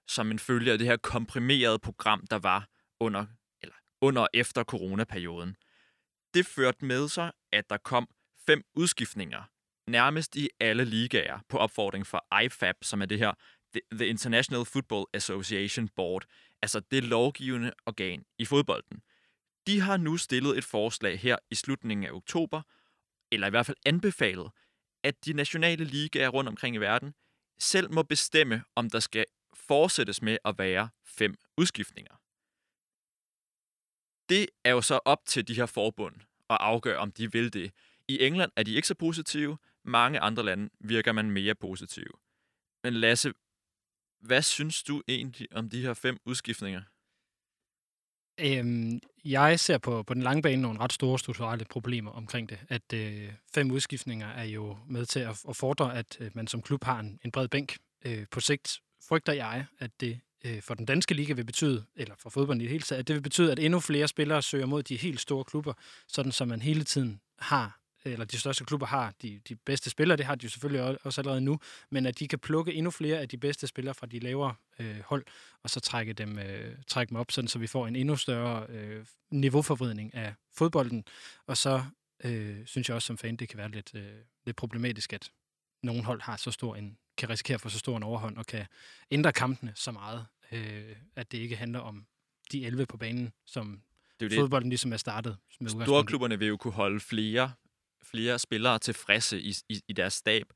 [0.09, 2.69] som en følge af det her komprimerede program, der var
[3.01, 3.27] under,
[3.63, 5.57] eller under og efter coronaperioden.
[6.35, 8.09] Det førte med sig, at der kom
[8.47, 9.43] fem udskiftninger,
[9.87, 13.33] nærmest i alle ligaer, på opfordring fra IFAB, som er det her
[13.93, 16.25] The International Football Association Board,
[16.63, 19.03] altså det lovgivende organ i fodbolden.
[19.67, 22.63] De har nu stillet et forslag her i slutningen af oktober,
[23.33, 24.51] eller i hvert fald anbefalet,
[25.03, 27.15] at de nationale ligaer rundt omkring i verden
[27.59, 29.25] selv må bestemme, om der skal
[29.55, 32.15] fortsættes med at være fem udskiftninger.
[34.29, 36.17] Det er jo så op til de her forbund
[36.51, 37.73] at afgøre, om de vil det.
[38.09, 39.59] I England er de ikke så positive.
[39.85, 42.19] Mange andre lande virker man mere positiv.
[42.83, 43.33] Men Lasse,
[44.21, 46.83] hvad synes du egentlig om de her fem udskiftninger?
[48.41, 52.59] Øhm, jeg ser på, på den lange bane nogle ret store strukturelle problemer omkring det.
[52.69, 56.63] At øh, fem udskiftninger er jo med til at, at fordre, at øh, man som
[56.63, 57.77] klub har en, en bred bænk.
[58.05, 62.15] Øh, på sigt frygter jeg, at det øh, for den danske liga vil betyde, eller
[62.19, 64.67] for fodbolden i det hele taget, at det vil betyde, at endnu flere spillere søger
[64.67, 65.73] mod de helt store klubber,
[66.09, 70.17] sådan som man hele tiden har eller de største klubber har de, de bedste spillere,
[70.17, 71.59] det har de jo selvfølgelig også allerede nu,
[71.91, 75.01] men at de kan plukke endnu flere af de bedste spillere fra de lavere øh,
[75.01, 75.25] hold,
[75.63, 78.67] og så trække dem, øh, trække dem op, sådan så vi får en endnu større
[78.69, 81.05] øh, niveauforvridning af fodbolden.
[81.47, 81.85] Og så
[82.25, 84.13] øh, synes jeg også som fan, det kan være lidt, øh,
[84.47, 85.31] lidt problematisk, at
[85.83, 88.67] nogle hold har så stor en, kan risikere for så stor en overhånd, og kan
[89.11, 92.07] ændre kampene så meget, øh, at det ikke handler om
[92.53, 93.83] de 11 på banen, som
[94.21, 95.37] det er fodbolden ligesom er startet.
[95.61, 97.53] Med Storklubberne vil jo kunne holde flere
[98.05, 100.47] flere spillere tilfredse i, i, i deres stab,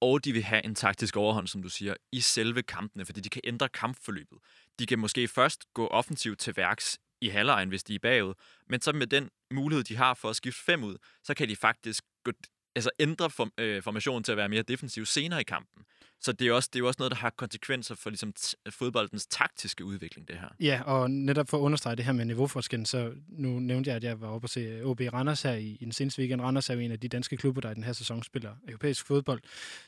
[0.00, 3.28] og de vil have en taktisk overhånd, som du siger, i selve kampene, fordi de
[3.28, 4.38] kan ændre kampforløbet.
[4.78, 8.34] De kan måske først gå offensivt til værks i halvlejen, hvis de er bagud,
[8.68, 11.56] men så med den mulighed, de har for at skifte fem ud, så kan de
[11.56, 12.32] faktisk gå
[12.74, 15.84] altså ændre form, øh, formationen til at være mere defensiv senere i kampen.
[16.20, 18.32] Så det er, også, det er jo også noget, der har konsekvenser for ligesom,
[18.70, 20.48] fodboldens taktiske udvikling, det her.
[20.60, 24.04] Ja, og netop for at understrege det her med niveauforskellen, så nu nævnte jeg, at
[24.04, 26.40] jeg var oppe og se øh, OB Randers her i, i den seneste weekend.
[26.40, 29.06] Randers er jo en af de danske klubber, der i den her sæson spiller europæisk
[29.06, 29.40] fodbold.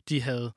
[0.09, 0.53] De havde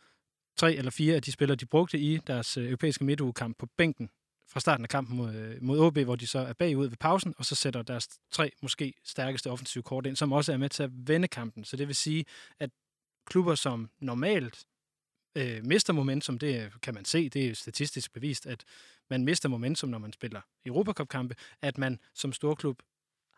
[0.58, 4.10] tre eller fire af de spillere, de brugte i deres øh, europæiske midtugekamp på bænken
[4.48, 7.34] fra starten af kampen mod, øh, mod OB, hvor de så er bagud ved pausen,
[7.38, 10.84] og så sætter deres tre måske stærkeste offensive kort ind, som også er med til
[10.84, 11.64] at vende kampen.
[11.64, 12.26] Så det vil sige,
[12.60, 12.70] at
[13.26, 14.66] klubber, som normalt
[15.36, 18.66] øh, mister momentum, det kan man se, det er statistisk bevist, at
[19.10, 22.82] man mister momentum, når man spiller Europacup-kampe, at man som storklub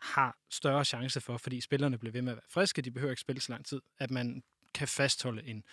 [0.00, 3.20] har større chance for, fordi spillerne bliver ved med at være friske, de behøver ikke
[3.20, 4.42] spille så lang tid, at man
[4.74, 5.64] kan fastholde en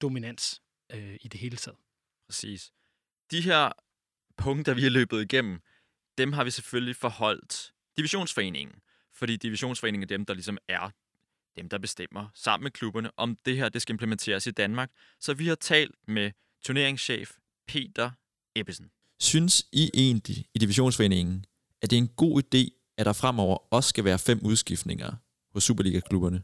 [0.00, 0.62] dominans
[0.92, 1.78] øh, i det hele taget.
[2.28, 2.72] Præcis.
[3.30, 3.72] De her
[4.36, 5.60] punkter, vi har løbet igennem,
[6.18, 8.80] dem har vi selvfølgelig forholdt divisionsforeningen.
[9.12, 10.90] Fordi divisionsforeningen er dem, der ligesom er
[11.58, 14.90] dem, der bestemmer sammen med klubberne, om det her det skal implementeres i Danmark.
[15.20, 16.30] Så vi har talt med
[16.64, 17.30] turneringschef
[17.68, 18.10] Peter
[18.56, 18.90] Ebbesen.
[19.20, 21.44] Synes I egentlig i divisionsforeningen,
[21.82, 22.62] at det er en god idé,
[22.98, 25.10] at der fremover også skal være fem udskiftninger
[25.54, 26.42] hos Superliga-klubberne?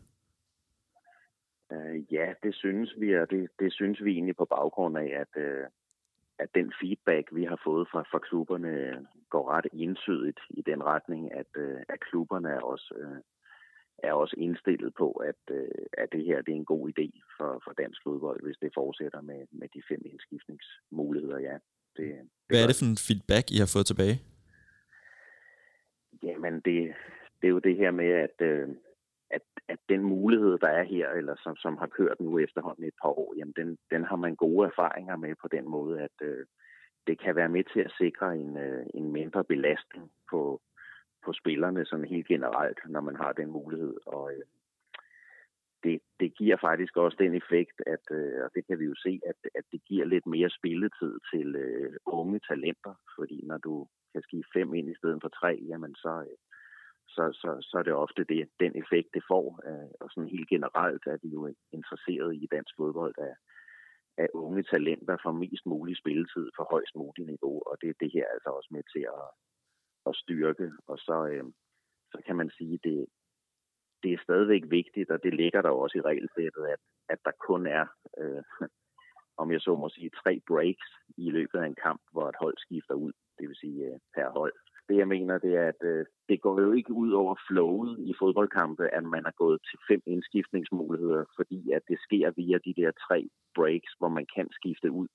[1.71, 5.33] Uh, ja, det synes vi, og det, det synes vi egentlig på baggrund af, at,
[5.37, 5.65] uh,
[6.39, 8.73] at den feedback, vi har fået fra, fra klubberne,
[9.31, 13.19] går ret entydigt i den retning, at, uh, at klubberne er også uh,
[14.03, 17.61] er også indstillet på, at, øh, at det her det er en god idé for,
[17.65, 21.57] for dansk fodbold, hvis det fortsætter med, med de fem indskiftningsmuligheder, ja.
[21.97, 24.17] Det, det Hvad er det for en feedback, I har fået tilbage?
[26.23, 26.95] Jamen, det,
[27.39, 28.69] det er jo det her med, at, øh,
[29.31, 32.99] at, at den mulighed, der er her, eller som, som har kørt nu efterhånden et
[33.03, 36.47] par år, jamen den, den har man gode erfaringer med på den måde, at øh,
[37.07, 40.61] det kan være med til at sikre en, øh, en mindre belastning på,
[41.25, 43.97] på spillerne sådan helt generelt, når man har den mulighed.
[44.07, 44.45] Og øh,
[45.85, 49.21] det, det giver faktisk også den effekt, at, øh, og det kan vi jo se,
[49.31, 54.23] at, at det giver lidt mere spilletid til øh, unge talenter, fordi når du kan
[54.23, 56.39] skifte fem ind i stedet for tre, jamen så, øh,
[57.15, 59.47] så, så, så er det ofte det, den effekt, det får.
[59.69, 63.37] Øh, og sådan helt generelt er vi jo interesseret i dansk fodbold, at,
[64.25, 68.11] at unge talenter får mest mulig spilletid for højst mulig niveau, og det er det
[68.17, 69.27] her altså også med til at,
[70.05, 70.73] og styrke.
[70.87, 71.45] Og så, øh,
[72.13, 73.07] så kan man sige, det,
[74.03, 77.67] det er stadigvæk vigtigt, og det ligger der også i regelsættet, at, at der kun
[77.67, 77.87] er,
[78.19, 78.43] øh,
[79.43, 82.57] om jeg så må sige, tre breaks i løbet af en kamp, hvor et hold
[82.59, 84.55] skifter ud, det vil sige øh, per hold.
[84.89, 88.15] Det jeg mener, det er, at øh, det går jo ikke ud over flowet i
[88.19, 92.91] fodboldkampe, at man er gået til fem indskiftningsmuligheder, fordi at det sker via de der
[93.09, 95.09] tre breaks, hvor man kan skifte ud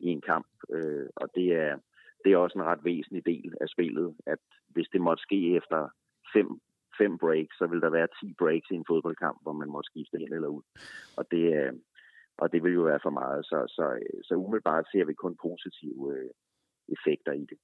[0.00, 0.46] i en kamp.
[0.70, 1.78] Øh, og det er,
[2.24, 4.38] det er også en ret væsentlig del af spillet, at
[4.68, 5.88] hvis det måtte ske efter
[6.34, 6.48] fem,
[6.98, 10.20] fem breaks, så vil der være 10 breaks i en fodboldkamp, hvor man må skifte
[10.20, 10.62] ind eller ud.
[11.16, 11.72] Og det, øh,
[12.38, 13.46] og det vil jo være for meget.
[13.46, 16.30] Så, så, øh, så umiddelbart ser vi kun positive øh,
[16.94, 17.58] effekter i det.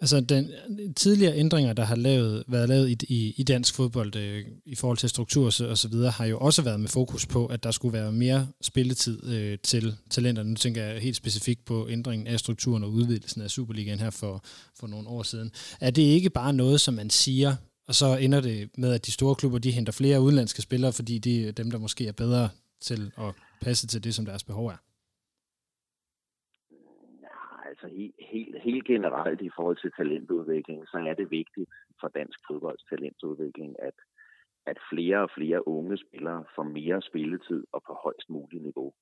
[0.00, 0.50] Altså den
[0.96, 4.98] tidligere ændringer, der har lavet, været lavet i, i, i dansk fodbold øh, i forhold
[4.98, 7.92] til struktur og så videre, har jo også været med fokus på, at der skulle
[7.92, 10.50] være mere spilletid øh, til talenterne.
[10.50, 14.44] Nu tænker jeg helt specifikt på ændringen af strukturen og udvidelsen af Superligaen her for,
[14.80, 15.50] for nogle år siden.
[15.80, 17.56] Er det ikke bare noget, som man siger,
[17.88, 21.18] og så ender det med, at de store klubber, de henter flere udenlandske spillere, fordi
[21.18, 22.48] det er dem, der måske er bedre
[22.80, 24.85] til at passe til det, som deres behov er?
[27.76, 31.70] Altså helt, helt, helt generelt i forhold til talentudvikling, så er det vigtigt
[32.00, 33.96] for dansk fodbolds talentudvikling, at,
[34.66, 38.92] at flere og flere unge spillere får mere spilletid og på højst muligt niveau.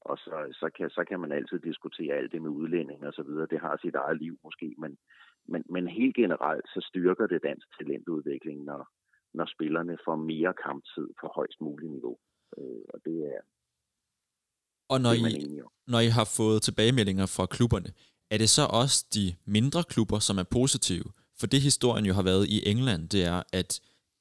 [0.00, 3.22] Og så, så, kan, så kan man altid diskutere alt det med udlænding og så
[3.22, 3.46] videre.
[3.50, 4.98] Det har sit eget liv måske, men,
[5.48, 8.88] men, men helt generelt så styrker det dansk talentudvikling, når,
[9.34, 12.16] når spillerne får mere kamptid på højst muligt niveau.
[12.58, 13.40] Øh, og det er,
[14.92, 15.60] Og når I,
[15.92, 17.90] når I har fået tilbagemeldinger fra klubberne,
[18.32, 19.26] er det så også de
[19.56, 21.08] mindre klubber, som er positive?
[21.40, 23.70] For det historien jo har været i England, det er, at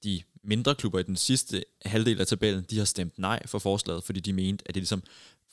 [0.04, 1.56] de mindre klubber i den sidste
[1.86, 5.04] halvdel af tabellen, de har stemt nej for forslaget, fordi de mente, at det ligesom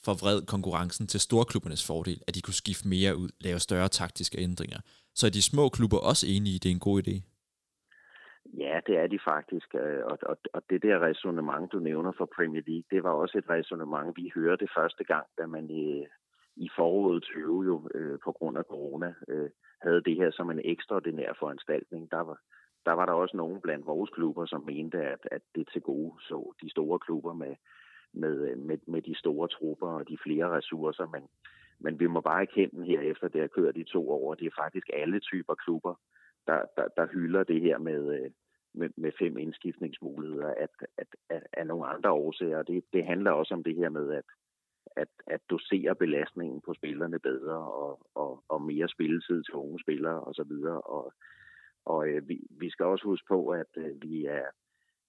[0.04, 4.80] forvred konkurrencen til storklubbernes fordel, at de kunne skifte mere ud, lave større taktiske ændringer.
[5.14, 7.16] Så er de små klubber også enige i, at det er en god idé?
[8.64, 9.68] Ja, det er de faktisk.
[9.74, 13.38] Øh, og, og, og det der resonemang, du nævner for Premier League, det var også
[13.38, 16.06] et resonemang, vi hørte første gang, da man øh,
[16.58, 19.50] i, i foråret 20 jo øh, på grund af corona øh,
[19.82, 22.10] havde det her som en ekstraordinær foranstaltning.
[22.10, 22.38] Der var,
[22.86, 26.12] der var der også nogen blandt vores klubber, som mente, at, at det til gode
[26.20, 27.54] så de store klubber med,
[28.12, 31.06] med, med, med de store trupper og de flere ressourcer.
[31.06, 31.22] Men,
[31.80, 34.62] men vi må bare erkende her efter det har kørt i to år, det er
[34.62, 35.94] faktisk alle typer klubber,
[36.46, 38.30] der, der, der hylder det her med, øh,
[38.74, 42.62] med, med fem indskiftningsmuligheder at, at, at, af nogle andre årsager.
[42.62, 44.24] Det, det handler også om det her med at,
[44.96, 50.20] at, at dosere belastningen på spillerne bedre og, og, og mere spilletid til unge spillere
[50.20, 50.52] osv.
[50.84, 51.12] Og,
[51.84, 54.44] og øh, vi, vi skal også huske på, at øh, vi er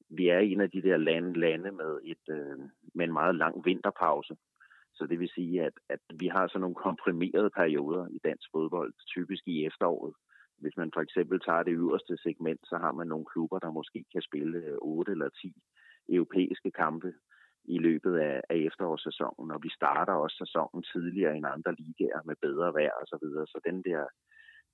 [0.09, 2.59] vi er en af de der lande, lande med, et, øh,
[2.95, 4.35] med en meget lang vinterpause.
[4.93, 8.93] Så det vil sige, at, at vi har sådan nogle komprimerede perioder i dansk fodbold,
[9.07, 10.13] typisk i efteråret.
[10.57, 14.05] Hvis man for eksempel tager det øverste segment, så har man nogle klubber, der måske
[14.13, 15.53] kan spille øh, 8 eller 10
[16.09, 17.13] europæiske kampe
[17.75, 22.35] i løbet af, af efterårssæsonen, og vi starter også sæsonen tidligere end andre ligaer med
[22.45, 23.47] bedre vejr og så videre.
[23.47, 24.01] Så den der,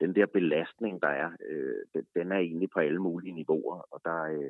[0.02, 4.00] den der belastning, der er, øh, den, den er egentlig på alle mulige niveauer, og
[4.08, 4.50] der, øh,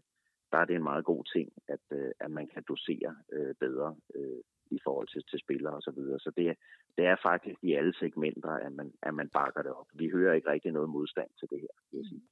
[0.51, 3.95] der er det en meget god ting, at, øh, at man kan dosere øh, bedre
[4.15, 4.41] øh,
[4.71, 6.19] i forhold til, til spillere og så videre.
[6.19, 6.45] Så det,
[6.97, 9.87] det er faktisk i alle segmenter, at man, at man bakker det op.
[9.93, 12.23] Vi hører ikke rigtig noget modstand til det her, vil jeg sige.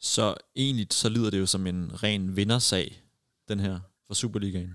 [0.00, 0.26] Så
[0.56, 2.86] egentlig så lyder det jo som en ren vindersag,
[3.48, 3.76] den her
[4.06, 4.74] for Superligaen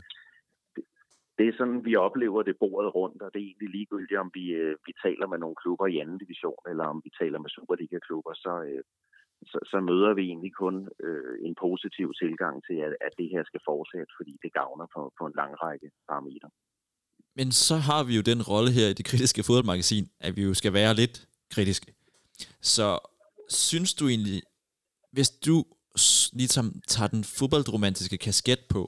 [1.44, 4.46] det er sådan, vi oplever det bordet rundt, og det er egentlig ligegyldigt, om vi,
[4.62, 8.34] øh, vi taler med nogle klubber i anden division, eller om vi taler med Superliga-klubber,
[8.46, 8.84] så, øh,
[9.52, 10.76] så, så møder vi egentlig kun
[11.06, 15.02] øh, en positiv tilgang til, at, at det her skal fortsætte, fordi det gavner på,
[15.20, 16.50] på en lang række parametre.
[17.40, 20.54] Men så har vi jo den rolle her i det kritiske fodboldmagasin, at vi jo
[20.62, 21.16] skal være lidt
[21.56, 21.90] kritiske.
[22.74, 22.88] Så
[23.50, 24.40] synes du egentlig,
[25.16, 25.56] hvis du
[26.42, 28.82] ligesom tager den fodboldromantiske kasket på,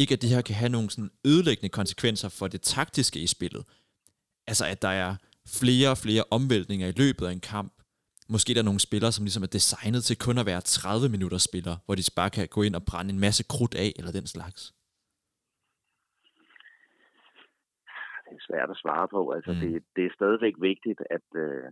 [0.00, 3.64] ikke at det her kan have nogle sådan ødelæggende konsekvenser for det taktiske i spillet.
[4.46, 5.16] Altså at der er
[5.60, 7.72] flere og flere omvæltninger i løbet af en kamp.
[8.28, 11.38] Måske der er nogle spillere, som ligesom er designet til kun at være 30 minutter
[11.38, 14.26] spillere, hvor de bare kan gå ind og brænde en masse krudt af, eller den
[14.26, 14.60] slags.
[18.28, 19.30] Det er svært at svare på.
[19.30, 19.56] Altså, Mm.
[19.58, 19.62] mm.
[19.72, 21.64] det, det er stadigvæk vigtigt, at, øh,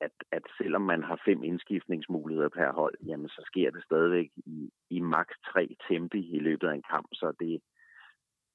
[0.00, 4.70] at, at selvom man har fem indskiftningsmuligheder per hold, jamen så sker det stadigvæk i,
[4.90, 7.60] i maks tre tempi i løbet af en kamp, så det,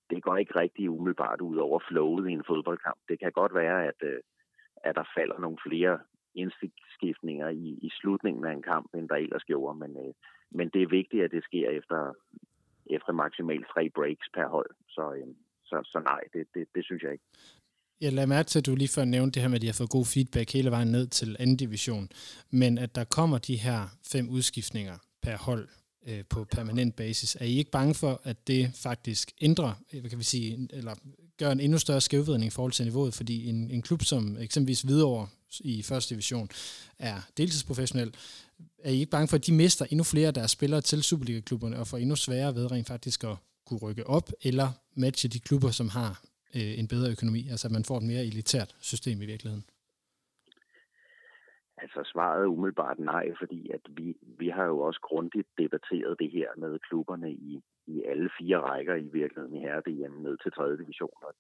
[0.09, 2.99] det går ikke rigtig umiddelbart ud over flowet i en fodboldkamp.
[3.09, 4.19] Det kan godt være, at, øh,
[4.75, 5.99] at der falder nogle flere
[6.35, 10.13] indskiftninger i, i slutningen af en kamp, end der ellers gjorde, men, øh,
[10.51, 12.13] men det er vigtigt, at det sker efter,
[12.85, 14.69] efter maksimalt tre breaks per hold.
[14.89, 15.27] Så, øh,
[15.65, 17.25] så, så nej, det, det, det synes jeg ikke.
[18.04, 19.74] Jeg lader mærke til, at du lige før nævnte det her med, at de har
[19.74, 22.10] fået god feedback hele vejen ned til anden division,
[22.51, 25.68] men at der kommer de her fem udskiftninger per hold
[26.08, 27.38] øh, på permanent basis.
[27.39, 30.95] Er I ikke bange for, at det faktisk ændrer, øh, hvad kan vi sige, eller
[31.38, 33.14] gør en endnu større skævvridning i forhold til niveauet?
[33.14, 35.28] Fordi en, en klub som eksempelvis Hvidovre
[35.60, 36.49] i første division
[36.99, 38.14] er deltidsprofessionel.
[38.84, 41.80] Er I ikke bange for, at de mister endnu flere af deres spillere til Superliga-klubberne
[41.80, 43.36] og får endnu sværere ved rent faktisk at
[43.66, 46.24] kunne rykke op eller matche de klubber, som har
[46.58, 47.41] øh, en bedre økonomi?
[47.51, 49.66] Altså at man får et mere elitært system i virkeligheden.
[51.84, 56.32] Altså svaret er umiddelbart nej, fordi at vi, vi har jo også grundigt debatteret det
[56.32, 60.78] her med klubberne i, i alle fire rækker i virkeligheden i herre ned til 3.
[60.78, 61.18] division.
[61.22, 61.34] Og,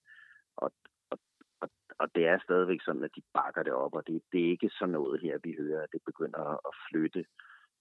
[0.57, 0.71] og,
[1.11, 1.17] og,
[1.61, 4.49] og, og det er stadigvæk sådan, at de bakker det op, og det, det er
[4.49, 7.25] ikke sådan noget her, vi hører, at det begynder at flytte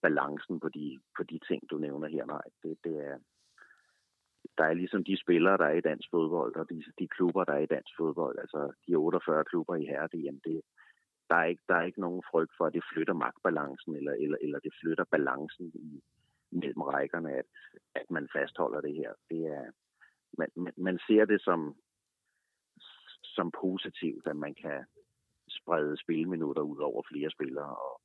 [0.01, 2.25] balancen på de, på de ting, du nævner her.
[2.25, 3.17] Nej, det, det er,
[4.57, 7.53] der er ligesom de spillere, der er i dansk fodbold, og de, de klubber, der
[7.53, 10.61] er i dansk fodbold, altså de 48 klubber i herre det, det,
[11.29, 14.37] der er, ikke, der er ikke nogen frygt for, at det flytter magtbalancen, eller, eller,
[14.41, 16.03] eller det flytter balancen i,
[16.51, 17.45] mellem rækkerne, at,
[17.95, 19.13] at man fastholder det her.
[19.29, 19.65] Det er,
[20.37, 21.75] man, man, man ser det som,
[23.23, 24.85] som positivt, at man kan
[25.49, 28.01] sprede spilminutter ud over flere spillere, og,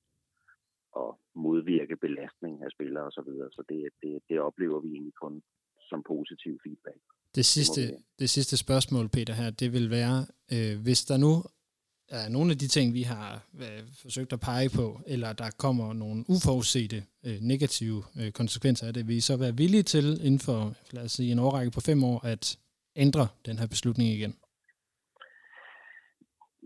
[0.92, 3.10] og modvirke belastning af spillere osv.
[3.12, 3.50] Så, videre.
[3.50, 5.42] så det, det, det oplever vi egentlig kun
[5.90, 6.98] som positiv feedback.
[7.34, 10.18] Det sidste, det, det sidste spørgsmål, Peter, her, det vil være,
[10.54, 11.32] øh, hvis der nu
[12.10, 13.28] er nogle af de ting, vi har
[13.64, 18.94] øh, forsøgt at pege på, eller der kommer nogle uforudsete øh, negative øh, konsekvenser af
[18.94, 20.60] det, vil I så være villige til inden for,
[20.94, 22.58] lad os sige, en årrække på fem år, at
[22.96, 24.34] ændre den her beslutning igen?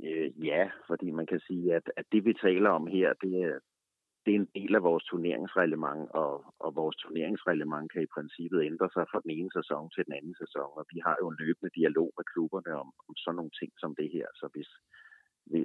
[0.07, 3.59] Øh, ja, fordi man kan sige, at, at det vi taler om her, det er,
[4.25, 8.89] det er en del af vores turneringsreglement, og, og vores turneringsreglement kan i princippet ændre
[8.93, 11.71] sig fra den ene sæson til den anden sæson, og vi har jo en løbende
[11.79, 14.71] dialog med klubberne om, om sådan nogle ting som det her, så hvis,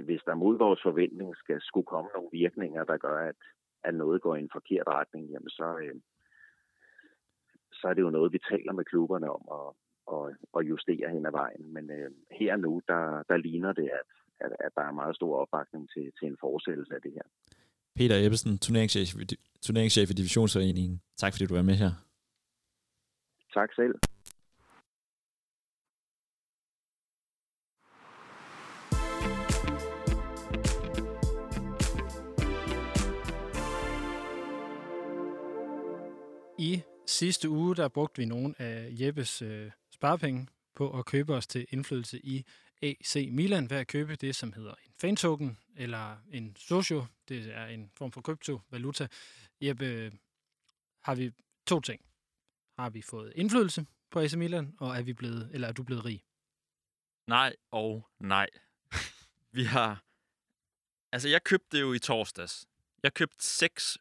[0.08, 3.40] hvis der mod vores forventning skal skulle komme nogle virkninger, der gør, at,
[3.84, 5.96] at noget går i en forkert retning, jamen så, øh,
[7.80, 9.76] så er det jo noget, vi taler med klubberne om at,
[10.08, 11.74] og, og justere hen ad vejen.
[11.74, 15.38] Men øh, her nu, der, der ligner det, at, at, at der er meget stor
[15.38, 17.28] opbakning til, til en fortsættelse af det her.
[17.98, 19.16] Peter Ebbesen, turneringschef,
[19.62, 21.02] turneringschef i Divisionsforeningen.
[21.18, 21.92] Tak fordi du var med her.
[23.54, 23.96] Tak selv.
[36.60, 41.48] I sidste uge, der brugte vi nogle af Jeppes øh, sparepenge på at købe os
[41.48, 42.46] til indflydelse i
[42.82, 47.06] AC Milan ved at købe det, som hedder en fantoken eller en socio.
[47.30, 49.08] Det er en form for kryptovaluta.
[49.62, 50.12] Jeppe,
[51.04, 51.32] har vi
[51.66, 52.02] to ting.
[52.80, 56.06] Har vi fået indflydelse på AC Milan, og er vi blevet, eller er du blevet
[56.06, 56.24] rig?
[57.28, 58.48] Nej og nej.
[59.58, 60.04] vi har...
[61.12, 62.68] Altså, jeg købte det jo i torsdags.
[63.04, 63.98] Jeg købte seks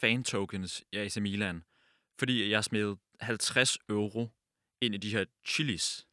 [0.00, 1.62] fan-tokens i AC Milan
[2.18, 4.28] fordi jeg smed 50 euro
[4.80, 6.06] ind i de her chilis.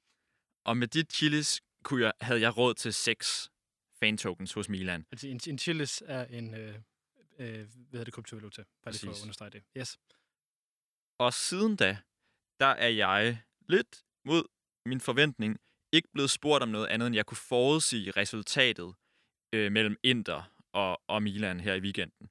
[0.63, 3.51] Og med de chilis kunne jeg, havde jeg råd til seks
[3.99, 5.05] fan-tokens hos Milan.
[5.11, 6.75] Altså en, en chilis er en, øh,
[7.39, 8.63] øh, hvad hedder det, kryptovaluta?
[8.83, 9.63] Bare lige for at understrege det.
[9.77, 9.99] Yes.
[11.19, 11.97] Og siden da,
[12.59, 14.43] der er jeg lidt mod
[14.85, 15.59] min forventning
[15.91, 18.93] ikke blevet spurgt om noget andet, end jeg kunne forudsige resultatet
[19.53, 22.29] øh, mellem Inter og, og Milan her i weekenden.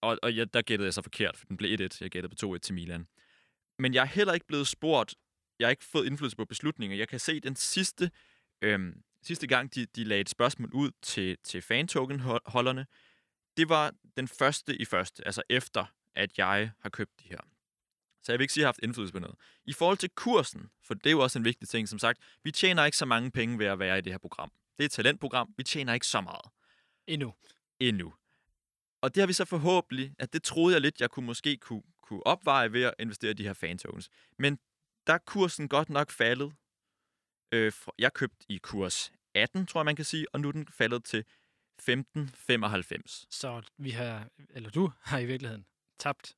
[0.00, 1.98] Og, og ja, der gættede jeg så forkert, for den blev 1-1.
[2.00, 3.06] Jeg gættede på 2-1 til Milan.
[3.78, 5.14] Men jeg er heller ikke blevet spurgt.
[5.58, 6.96] Jeg har ikke fået indflydelse på beslutninger.
[6.96, 8.10] Jeg kan se den sidste,
[8.62, 12.86] øhm, sidste gang, de, de lagde et spørgsmål ud til, til fantoken-holderne.
[13.56, 15.84] Det var den første i første, altså efter,
[16.14, 17.38] at jeg har købt de her.
[18.22, 19.36] Så jeg vil ikke sige, at jeg har haft indflydelse på noget.
[19.64, 22.50] I forhold til kursen, for det er jo også en vigtig ting, som sagt, vi
[22.50, 24.52] tjener ikke så mange penge ved at være i det her program.
[24.76, 25.54] Det er et talentprogram.
[25.56, 26.50] Vi tjener ikke så meget.
[27.06, 27.34] Endnu.
[27.80, 28.14] Endnu.
[29.00, 31.82] Og det har vi så forhåbentlig, at det troede jeg lidt, jeg kunne måske kunne,
[32.02, 34.10] kunne opveje ved at investere i de her fantokens.
[34.38, 34.58] Men
[35.06, 36.52] der er kursen godt nok faldet.
[37.52, 40.66] Øh, jeg købte i kurs 18, tror jeg man kan sige, og nu er den
[40.66, 41.24] faldet til
[41.82, 43.26] 15,95.
[43.30, 45.66] Så vi har, eller du har i virkeligheden
[45.98, 46.36] tabt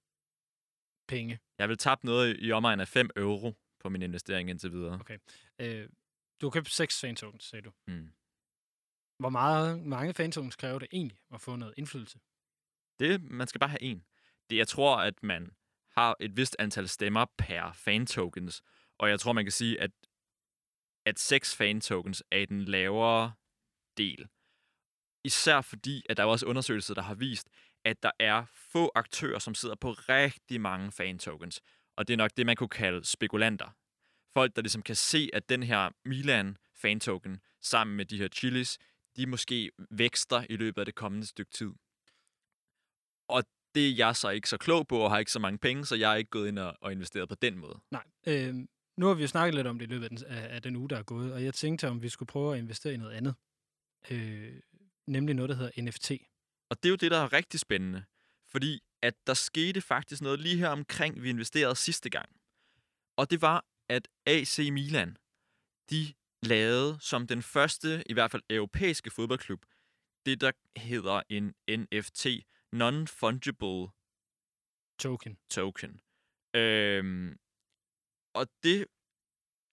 [1.08, 1.38] penge.
[1.58, 4.94] Jeg vil tabe noget i omegn af 5 euro på min investering indtil videre.
[5.00, 5.18] Okay.
[5.58, 5.88] Øh,
[6.40, 7.72] du har købt 6 fantokens, sagde du.
[7.86, 8.12] Mm.
[9.18, 12.18] Hvor meget, mange fantokens kræver det egentlig at få noget indflydelse?
[12.98, 14.04] Det, man skal bare have en.
[14.50, 15.50] Det, jeg tror, at man
[15.96, 18.62] har et vist antal stemmer per fan-tokens,
[18.98, 19.90] og jeg tror, man kan sige, at,
[21.11, 23.32] at 6 fan-tokens er i den lavere
[23.96, 24.28] del.
[25.24, 27.48] Især fordi, at der er også undersøgelser, der har vist,
[27.84, 31.61] at der er få aktører, som sidder på rigtig mange fan-tokens.
[31.96, 33.70] Og det er nok det, man kunne kalde spekulanter.
[34.32, 38.78] Folk, der ligesom kan se, at den her Milan fan-token sammen med de her chilis,
[39.16, 41.72] de måske vækster i løbet af det kommende stykke tid.
[43.28, 43.44] Og
[43.74, 45.96] det er jeg så ikke så klog på, og har ikke så mange penge, så
[45.96, 47.80] jeg er ikke gået ind og, og investeret på den måde.
[47.90, 48.04] Nej.
[48.26, 48.54] Øh,
[49.01, 50.98] nu har vi jo snakket lidt om det i løbet af af den uge, der
[50.98, 53.34] er gået, og jeg tænkte, om vi skulle prøve at investere i noget andet.
[54.11, 54.61] Øh,
[55.07, 56.11] nemlig noget, der hedder NFT.
[56.70, 58.05] Og det er jo det, der er rigtig spændende.
[58.48, 62.28] Fordi at der skete faktisk noget lige her omkring, vi investerede sidste gang.
[63.16, 65.16] Og det var, at AC Milan,
[65.90, 69.64] de lavede som den første, i hvert fald europæiske fodboldklub,
[70.26, 72.26] det der hedder en NFT,
[72.72, 73.90] non-fungible
[74.98, 75.38] token.
[75.51, 76.01] token.
[76.55, 77.38] Øhm,
[78.34, 78.86] og det,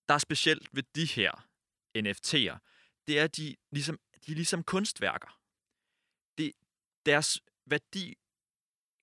[0.08, 1.32] der er specielt ved de her
[1.98, 2.58] NFT'er,
[3.08, 5.40] det er, at de, ligesom, de er ligesom kunstværker.
[6.38, 6.54] Det,
[7.06, 8.18] deres værdi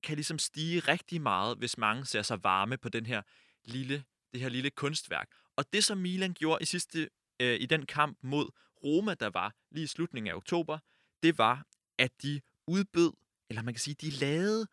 [0.03, 3.23] kan ligesom stige rigtig meget, hvis mange ser sig varme på den her
[3.65, 5.31] lille, det her lille kunstværk.
[5.57, 8.51] Og det, som Milan gjorde i sidste øh, i den kamp mod
[8.85, 10.79] Roma, der var lige i slutningen af oktober,
[11.23, 11.67] det var,
[11.99, 13.13] at de udbød
[13.49, 14.67] eller man kan sige, de lavede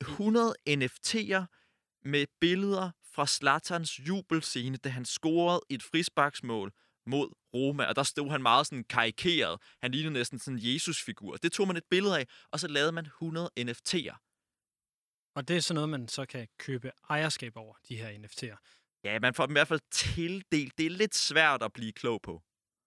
[0.00, 1.44] 100 NFT'er
[2.02, 6.72] med billeder fra Slatterns jubelscene, da han scorede et frisbaksmål
[7.06, 9.60] mod Roma, og der stod han meget sådan karikeret.
[9.82, 11.36] Han lignede næsten sådan en Jesus-figur.
[11.36, 14.16] Det tog man et billede af, og så lavede man 100 NFT'er.
[15.36, 18.56] Og det er sådan noget, man så kan købe ejerskab over, de her NFT'er.
[19.04, 20.78] Ja, man får dem i hvert fald tildelt.
[20.78, 22.42] Det er lidt svært at blive klog på.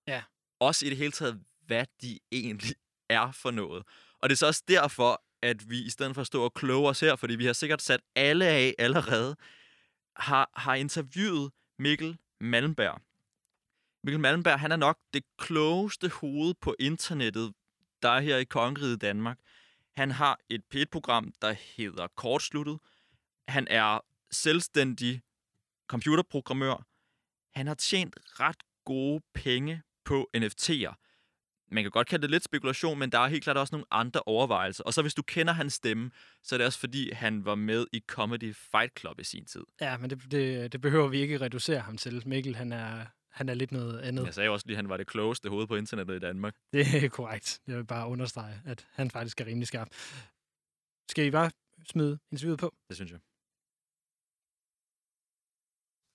[0.08, 0.24] Ja.
[0.60, 2.76] Også i det hele taget, hvad de egentlig
[3.10, 3.84] er for noget.
[4.20, 6.90] Og det er så også derfor, at vi i stedet for at stå og kloge
[6.90, 9.36] os her, fordi vi har sikkert sat alle af allerede,
[10.20, 13.02] har, har interviewet Mikkel Malmberg.
[14.04, 17.54] Mikkel Malmberg, han er nok det klogeste hoved på internettet,
[18.02, 19.40] der er her i Kongeriget Danmark.
[19.96, 22.80] Han har et P1-program, der hedder Kortsluttet.
[23.48, 24.00] Han er
[24.32, 25.22] selvstændig
[25.88, 26.86] computerprogrammør.
[27.56, 31.09] Han har tjent ret gode penge på NFT'er.
[31.72, 34.22] Man kan godt kalde det lidt spekulation, men der er helt klart også nogle andre
[34.26, 34.84] overvejelser.
[34.84, 36.12] Og så hvis du kender hans stemme,
[36.44, 39.64] så er det også fordi, han var med i Comedy Fight Club i sin tid.
[39.82, 42.24] Ja, men det, det, det behøver vi ikke reducere ham til.
[42.26, 44.26] Mikkel, han er, han er lidt noget andet.
[44.26, 46.56] Jeg sagde også lige, at han var det klogeste hoved på internettet i Danmark.
[46.74, 47.62] Det er korrekt.
[47.68, 49.88] Jeg vil bare understrege, at han faktisk er rimelig skarp.
[51.10, 51.52] Skal I bare
[51.86, 52.76] smide interviewet på?
[52.90, 53.20] Det synes jeg.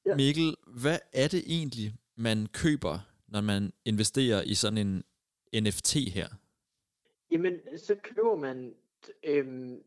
[0.06, 0.16] Ja.
[0.16, 2.98] Mikkel, hvad er det egentlig, man køber,
[3.28, 5.04] når man investerer i sådan en
[5.60, 6.28] NFT her?
[7.30, 8.74] Jamen, så køber man
[9.24, 9.82] øhm,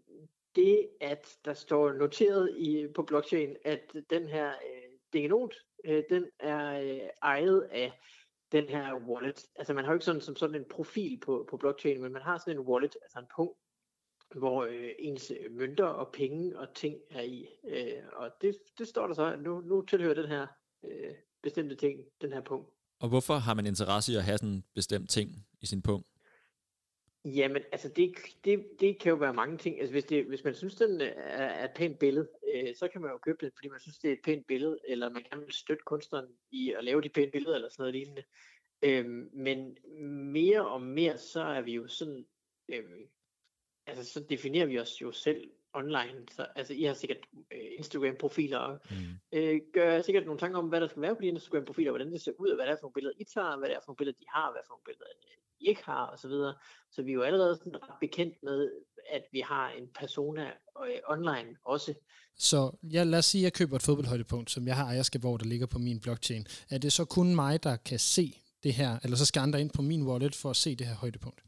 [0.56, 5.56] det, at der står noteret i, på blockchain, at den her øh, dingenot,
[5.86, 7.92] øh, den er øh, ejet af
[8.52, 9.46] den her wallet.
[9.56, 12.22] Altså man har jo ikke sådan som sådan en profil på, på blockchain, men man
[12.22, 13.58] har sådan en wallet, altså en punkt,
[14.36, 17.48] hvor øh, ens mønter og penge og ting er i.
[17.68, 20.48] Øh, og det, det står der så, at nu, nu tilhører den her
[20.84, 21.14] øh,
[21.44, 22.70] bestemte ting, den her punkt.
[23.00, 26.08] Og hvorfor har man interesse i at have sådan en bestemt ting i sin punkt?
[27.26, 29.80] Jamen, altså det, det, det kan jo være mange ting.
[29.80, 33.02] Altså hvis, det, hvis man synes, den er, er et pænt billede, øh, så kan
[33.02, 35.52] man jo købe den, fordi man synes, det er et pænt billede, eller man kan
[35.52, 38.24] støtte kunstneren i at lave de pæne billeder, eller sådan noget lignende.
[38.82, 39.78] Øh, men
[40.32, 42.26] mere og mere, så er vi jo sådan,
[42.70, 42.84] øh,
[43.88, 46.26] altså så definerer vi os jo selv online.
[46.32, 49.38] Så, altså, I har sikkert øh, Instagram-profiler, og mm.
[49.38, 52.22] øh, gør sikkert nogle tanker om, hvad der skal være på de Instagram-profiler, hvordan det
[52.22, 53.90] ser ud, og hvad det er for nogle billeder, I tager, hvad det er for
[53.92, 56.56] nogle billeder, de har, hvad for nogle billeder, I ikke har, og så videre.
[56.92, 58.72] Så vi er jo allerede sådan ret bekendt med,
[59.10, 60.52] at vi har en persona
[60.88, 61.94] øh, online også.
[62.36, 65.38] Så ja, lad os sige, at jeg køber et fodboldhøjdepunkt, som jeg har ejerskab over,
[65.38, 66.46] der ligger på min blockchain.
[66.70, 68.34] Er det så kun mig, der kan se
[68.64, 70.96] det her, eller så skal andre ind på min wallet for at se det her
[70.96, 71.44] højdepunkt?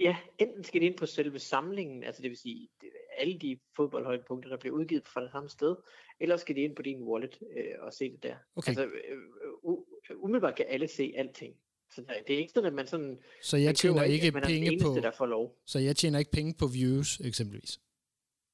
[0.00, 2.88] Ja, enten skal de ind på selve samlingen, altså det vil sige det,
[3.18, 5.76] alle de fodboldhøjdepunkter, der bliver udgivet fra det samme sted,
[6.20, 8.36] eller skal de ind på din wallet øh, og se det der.
[8.56, 8.68] Okay.
[8.68, 9.18] Altså, øh,
[9.64, 11.54] u- umiddelbart kan alle se alting.
[11.94, 13.18] Så det er ikke sådan, at man sådan...
[13.42, 14.94] Så jeg tjener ikke den penge eneste, på...
[14.94, 15.56] der får lov.
[15.66, 17.80] Så jeg tjener ikke penge på views, eksempelvis?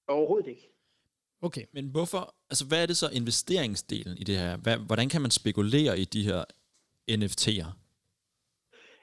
[0.09, 0.73] Overhovedet ikke.
[1.43, 1.65] Okay.
[1.73, 4.57] Men hvorfor, altså hvad er det så investeringsdelen i det her?
[4.57, 6.45] Hvad, hvordan kan man spekulere i de her
[7.11, 7.73] NFT'er?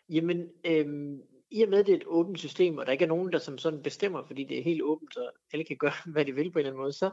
[0.09, 1.21] Jamen, øhm,
[1.51, 3.39] i og med, at det er et åbent system, og der ikke er nogen, der
[3.39, 6.51] som sådan bestemmer, fordi det er helt åbent, så alle kan gøre, hvad de vil
[6.51, 7.11] på en eller anden måde, så,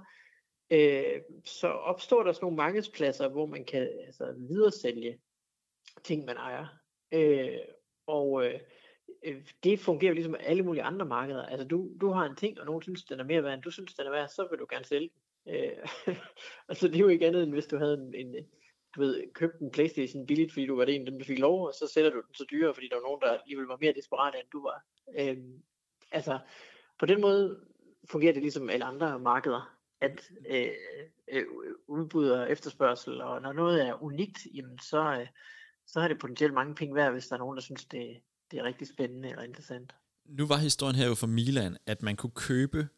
[0.70, 5.18] øh, så opstår der sådan nogle markedspladser, hvor man kan altså, videresælge
[6.04, 6.81] ting, man ejer.
[7.12, 7.58] Øh,
[8.06, 8.60] og øh,
[9.24, 11.46] øh det fungerer ligesom alle mulige andre markeder.
[11.46, 13.70] Altså du, du har en ting, og nogen synes, den er mere værd, end du
[13.70, 15.10] synes, den er værd, så vil du gerne sælge
[15.46, 15.54] den.
[15.54, 16.16] Øh,
[16.68, 18.46] altså det er jo ikke andet, end hvis du havde en, en
[18.96, 21.38] du ved, købt en Playstation billigt, fordi du var det en af dem, der fik
[21.38, 23.78] lov, og så sælger du den så dyrere, fordi der var nogen, der alligevel var
[23.80, 24.84] mere desperat, end du var.
[25.18, 25.36] Øh,
[26.10, 26.38] altså,
[26.98, 27.60] på den måde
[28.10, 30.68] fungerer det ligesom alle andre markeder, at øh,
[31.32, 31.44] øh,
[31.86, 35.26] udbud og efterspørgsel, og når noget er unikt, jamen så, øh,
[35.86, 38.20] så har det potentielt mange penge værd, hvis der er nogen, der synes, det,
[38.50, 39.94] det er rigtig spændende eller interessant.
[40.24, 42.88] Nu var historien her jo for Milan, at man kunne købe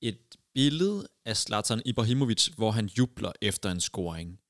[0.00, 4.40] et billede af Zlatan Ibrahimovic, hvor han jubler efter en scoring.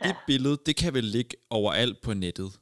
[0.00, 0.16] Det ja.
[0.26, 2.60] billede, det kan vel ligge overalt på nettet.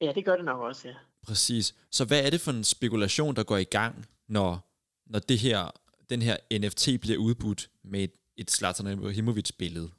[0.00, 0.94] Ja, det gør det nok også, ja.
[1.22, 1.74] Præcis.
[1.90, 4.72] Så hvad er det for en spekulation, der går i gang, når,
[5.06, 5.70] når det her,
[6.10, 9.90] den her NFT bliver udbudt med et, et Zlatan Ibrahimovic-billede?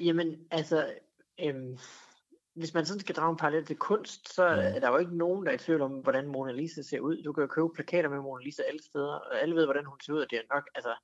[0.00, 0.94] Jamen, altså,
[1.40, 1.78] øhm,
[2.54, 5.46] hvis man sådan skal drage en parallel til kunst, så er der jo ikke nogen,
[5.46, 7.22] der er i tvivl om, hvordan Mona Lisa ser ud.
[7.22, 10.00] Du kan jo købe plakater med Mona Lisa alle steder, og alle ved, hvordan hun
[10.00, 10.94] ser ud, og det er nok, altså,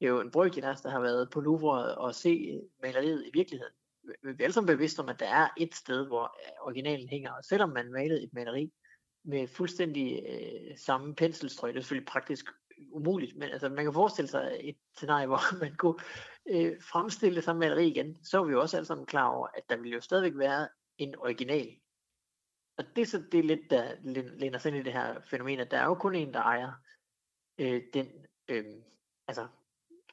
[0.00, 3.26] det er jo en brøkdel af os, der har været på Louvre og se maleriet
[3.26, 3.74] i virkeligheden.
[4.22, 7.44] Vi er alle sammen bevidste om, at der er et sted, hvor originalen hænger, og
[7.44, 8.72] selvom man malede et maleri
[9.24, 12.46] med fuldstændig øh, samme penselstrøg, det er selvfølgelig praktisk
[12.92, 15.98] umuligt, men altså, man kan forestille sig et scenarie, hvor man kunne
[16.50, 19.48] øh, fremstille det samme maleri igen, så er vi jo også alle sammen klar over,
[19.54, 20.68] at der vil jo stadigvæk være
[20.98, 21.76] en original.
[22.76, 23.96] Og det er så det er lidt, der
[24.38, 26.72] læner sig ind i det her fænomen, at der er jo kun en, der ejer
[27.58, 28.64] øh, den, øh,
[29.28, 29.48] altså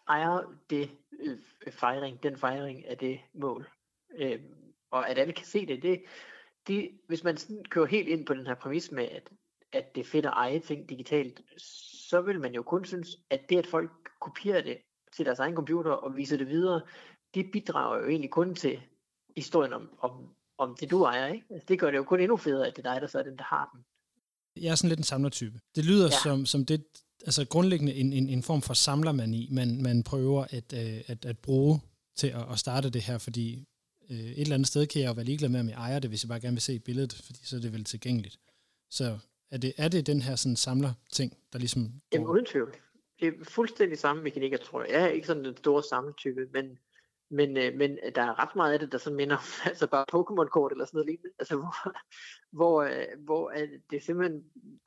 [0.07, 1.37] ejer det øh,
[1.71, 3.69] fejring, den fejring af det mål.
[4.11, 4.41] Øh,
[4.91, 6.03] og at alle kan se det, det,
[6.67, 9.29] det hvis man sådan kører helt ind på den her præmis med, at,
[9.71, 11.41] at det er fedt at eje ting digitalt,
[12.09, 14.81] så vil man jo kun synes, at det, at folk kopierer det
[15.13, 16.81] til deres egen computer og viser det videre,
[17.33, 18.81] det bidrager jo egentlig kun til
[19.37, 21.27] historien om, om, om det, du ejer.
[21.27, 21.45] Ikke?
[21.49, 23.23] Altså, det gør det jo kun endnu federe, at det er dig, der så er
[23.23, 23.85] den, der har den.
[24.63, 25.59] Jeg er sådan lidt en samlertype.
[25.75, 26.17] Det lyder ja.
[26.23, 26.83] Som, som det,
[27.25, 31.37] altså grundlæggende en, en, en form for samlermani, man, man prøver at, øh, at, at
[31.37, 31.81] bruge
[32.17, 33.65] til at, at starte det her, fordi
[34.09, 36.09] øh, et eller andet sted kan jeg jo være ligeglad med, om jeg ejer det,
[36.09, 38.39] hvis jeg bare gerne vil se billedet, fordi så er det vel tilgængeligt.
[38.89, 39.17] Så
[39.51, 42.75] er det, er det den her sådan samler ting, der ligesom Jamen uden tvivl.
[43.19, 44.83] Det er fuldstændig samme mekanik, jeg tror.
[44.83, 46.77] Jeg er ikke sådan den store samletype, men,
[47.29, 50.05] men, øh, men der er ret meget af det, der sådan minder om altså bare
[50.15, 51.31] Pokémon-kort eller sådan noget lignende.
[51.39, 51.97] Altså hvor,
[52.57, 54.43] hvor, øh, hvor at det simpelthen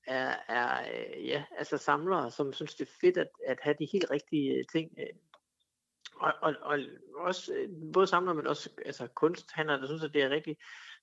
[0.07, 3.89] er, er øh, ja, altså samlere, som synes, det er fedt at, at have de
[3.93, 4.91] helt rigtige øh, ting.
[4.99, 5.07] øh.
[6.15, 6.79] Og, og, og
[7.17, 10.57] også øh, både samlere, men også altså kunsthandlere, der synes, at det er rigtig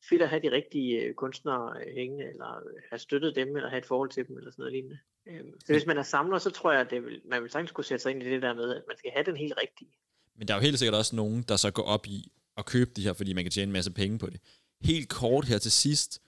[0.09, 3.69] fedt at have de rigtige øh, kunstnere øh, hængende, eller øh, have støttet dem, eller
[3.69, 4.99] have et forhold til dem, eller sådan noget lignende.
[5.27, 7.71] Øhm, Så hvis man er samler, så tror jeg, at det vil, man vil sagtens
[7.71, 9.91] kunne sætte sig ind i det der med, at man skal have den helt rigtige.
[10.39, 12.91] Men der er jo helt sikkert også nogen, der så går op i at købe
[12.95, 14.41] de her, fordi man kan tjene en masse penge på det.
[14.81, 16.21] Helt kort her til sidst.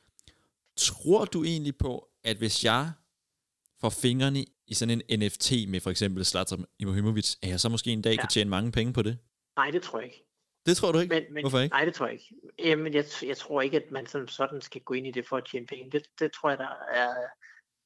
[0.77, 2.91] Tror du egentlig på, at hvis jeg
[3.81, 7.91] får fingrene i sådan en NFT med for eksempel Zlatan Ibrahimovic, at jeg så måske
[7.91, 8.21] en dag ja.
[8.21, 9.17] kan tjene mange penge på det?
[9.55, 10.25] Nej, det tror jeg ikke.
[10.65, 11.15] Det tror du ikke?
[11.15, 11.73] Men, men, Hvorfor ikke?
[11.73, 12.35] Nej, det tror jeg ikke.
[12.59, 15.37] Jamen, jeg, jeg tror ikke, at man sådan, sådan skal gå ind i det for
[15.37, 15.91] at tjene penge.
[15.91, 17.13] Det, det tror jeg, der er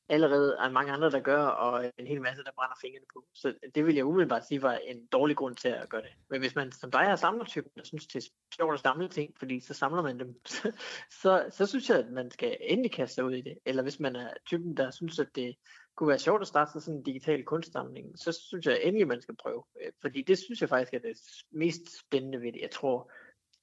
[0.10, 3.26] allerede er mange andre, der gør, og en hel masse, der brænder fingrene på.
[3.34, 6.10] Så det vil jeg umiddelbart sige var en dårlig grund til at gøre det.
[6.30, 9.36] Men hvis man som dig er samlertypen, der synes, det er sjovt at samle ting,
[9.40, 10.72] fordi så samler man dem, så,
[11.12, 13.58] så, så synes jeg, at man skal endelig kaste sig ud i det.
[13.66, 15.56] Eller hvis man er typen, der synes, at det
[15.96, 19.36] kunne være sjovt at starte sådan en digital kunstsamling, så synes jeg endelig, man skal
[19.36, 19.64] prøve.
[19.86, 21.18] Øh, Fordi det synes jeg faktisk er det
[21.52, 22.62] mest spændende ved det.
[22.62, 23.12] Jeg tror,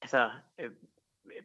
[0.02, 0.30] altså,
[0.60, 0.70] øh,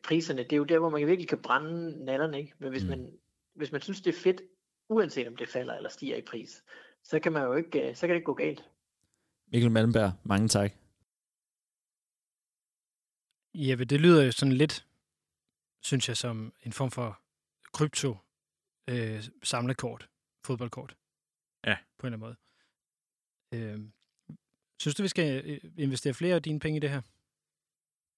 [0.03, 2.53] priserne, det er jo der, hvor man virkelig kan brænde nallerne, ikke?
[2.59, 2.89] Men hvis, Mm.
[2.89, 3.11] man,
[3.53, 4.41] hvis man synes, det er fedt,
[4.89, 6.63] uanset om det falder eller stiger i pris,
[7.03, 8.63] så kan man jo ikke, øh, så kan det ikke gå galt.
[9.51, 10.71] Mikkel Malmberg, mange tak.
[13.53, 14.88] Jeppe, det lyder jo sådan lidt,
[15.81, 17.21] synes jeg, som en form for
[17.73, 18.17] krypto
[18.89, 20.09] øh, samlekort,
[20.45, 20.97] fodboldkort.
[21.65, 21.77] Ja.
[21.99, 22.38] På en eller anden
[23.51, 23.73] måde.
[23.73, 23.79] Øh,
[24.79, 27.01] synes du, vi skal øh, investere flere af dine penge i det her?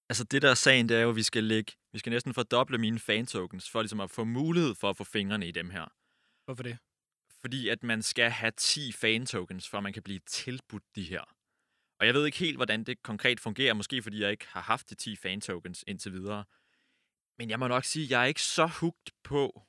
[0.09, 2.33] Altså det der er sagen, det er jo, at vi skal lægge, vi skal næsten
[2.33, 5.98] fordoble mine fan-tokens, for ligesom at få mulighed for at få fingrene i dem her.
[6.49, 6.77] Hvorfor det?
[7.41, 11.21] Fordi at man skal have 10 fan-tokens, for at man kan blive tilbudt de her.
[11.99, 14.89] Og jeg ved ikke helt, hvordan det konkret fungerer, måske fordi jeg ikke har haft
[14.89, 16.45] de 10 fan-tokens indtil videre.
[17.37, 19.63] Men jeg må nok sige, at jeg er ikke så hugt på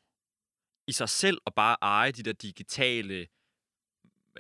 [0.87, 3.29] i sig selv at bare eje de der digitale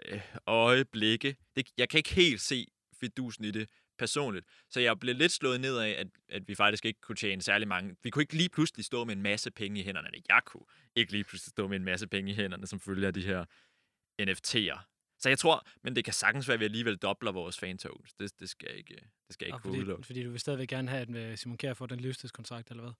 [0.03, 1.37] øh, øjeblikke.
[1.57, 2.67] Det, jeg kan ikke helt se
[3.01, 3.69] fidusen i det
[4.01, 4.47] personligt.
[4.71, 7.69] Så jeg blev lidt slået ned af, at, at vi faktisk ikke kunne tjene særlig
[7.69, 7.97] mange.
[8.03, 10.09] Vi kunne ikke lige pludselig stå med en masse penge i hænderne.
[10.29, 13.15] Jeg kunne ikke lige pludselig stå med en masse penge i hænderne, som følger af
[13.15, 13.45] de her
[14.23, 14.81] NFT'er.
[15.19, 18.13] Så jeg tror, men det kan sagtens være, at vi alligevel dobler vores fan-tokens.
[18.15, 18.95] Det, det skal jeg ikke,
[19.27, 20.07] det skal jeg ikke Og kunne fordi, udelukke.
[20.07, 22.93] fordi du vil stadigvæk gerne have, at øh, Simon Kjær får den livstidskontrakt, eller hvad?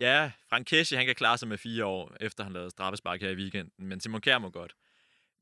[0.00, 3.30] Ja, Frank Kesche, han kan klare sig med fire år, efter han lavede straffespark her
[3.30, 4.74] i weekenden, men Simon Kjær må godt.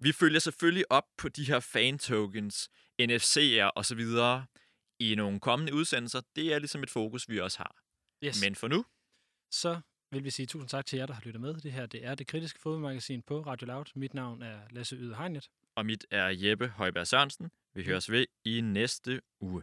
[0.01, 2.71] Vi følger selvfølgelig op på de her fan-tokens,
[3.03, 4.47] NFC'er og så videre
[5.01, 6.21] i nogle kommende udsendelser.
[6.37, 7.77] Det er ligesom et fokus, vi også har.
[8.25, 8.45] Yes.
[8.45, 8.85] Men for nu,
[9.51, 9.81] Så
[10.13, 11.55] vil vi sige tusind tak til jer, der har lyttet med.
[11.55, 13.85] Det her det er det kritiske fodboldmagasin på Radio Loud.
[13.95, 15.49] Mit navn er Lasse Yde Hegnet.
[15.77, 17.51] og mit er Jeppe Højberg Sørensen.
[17.75, 19.63] Vi høres ved i næste uge.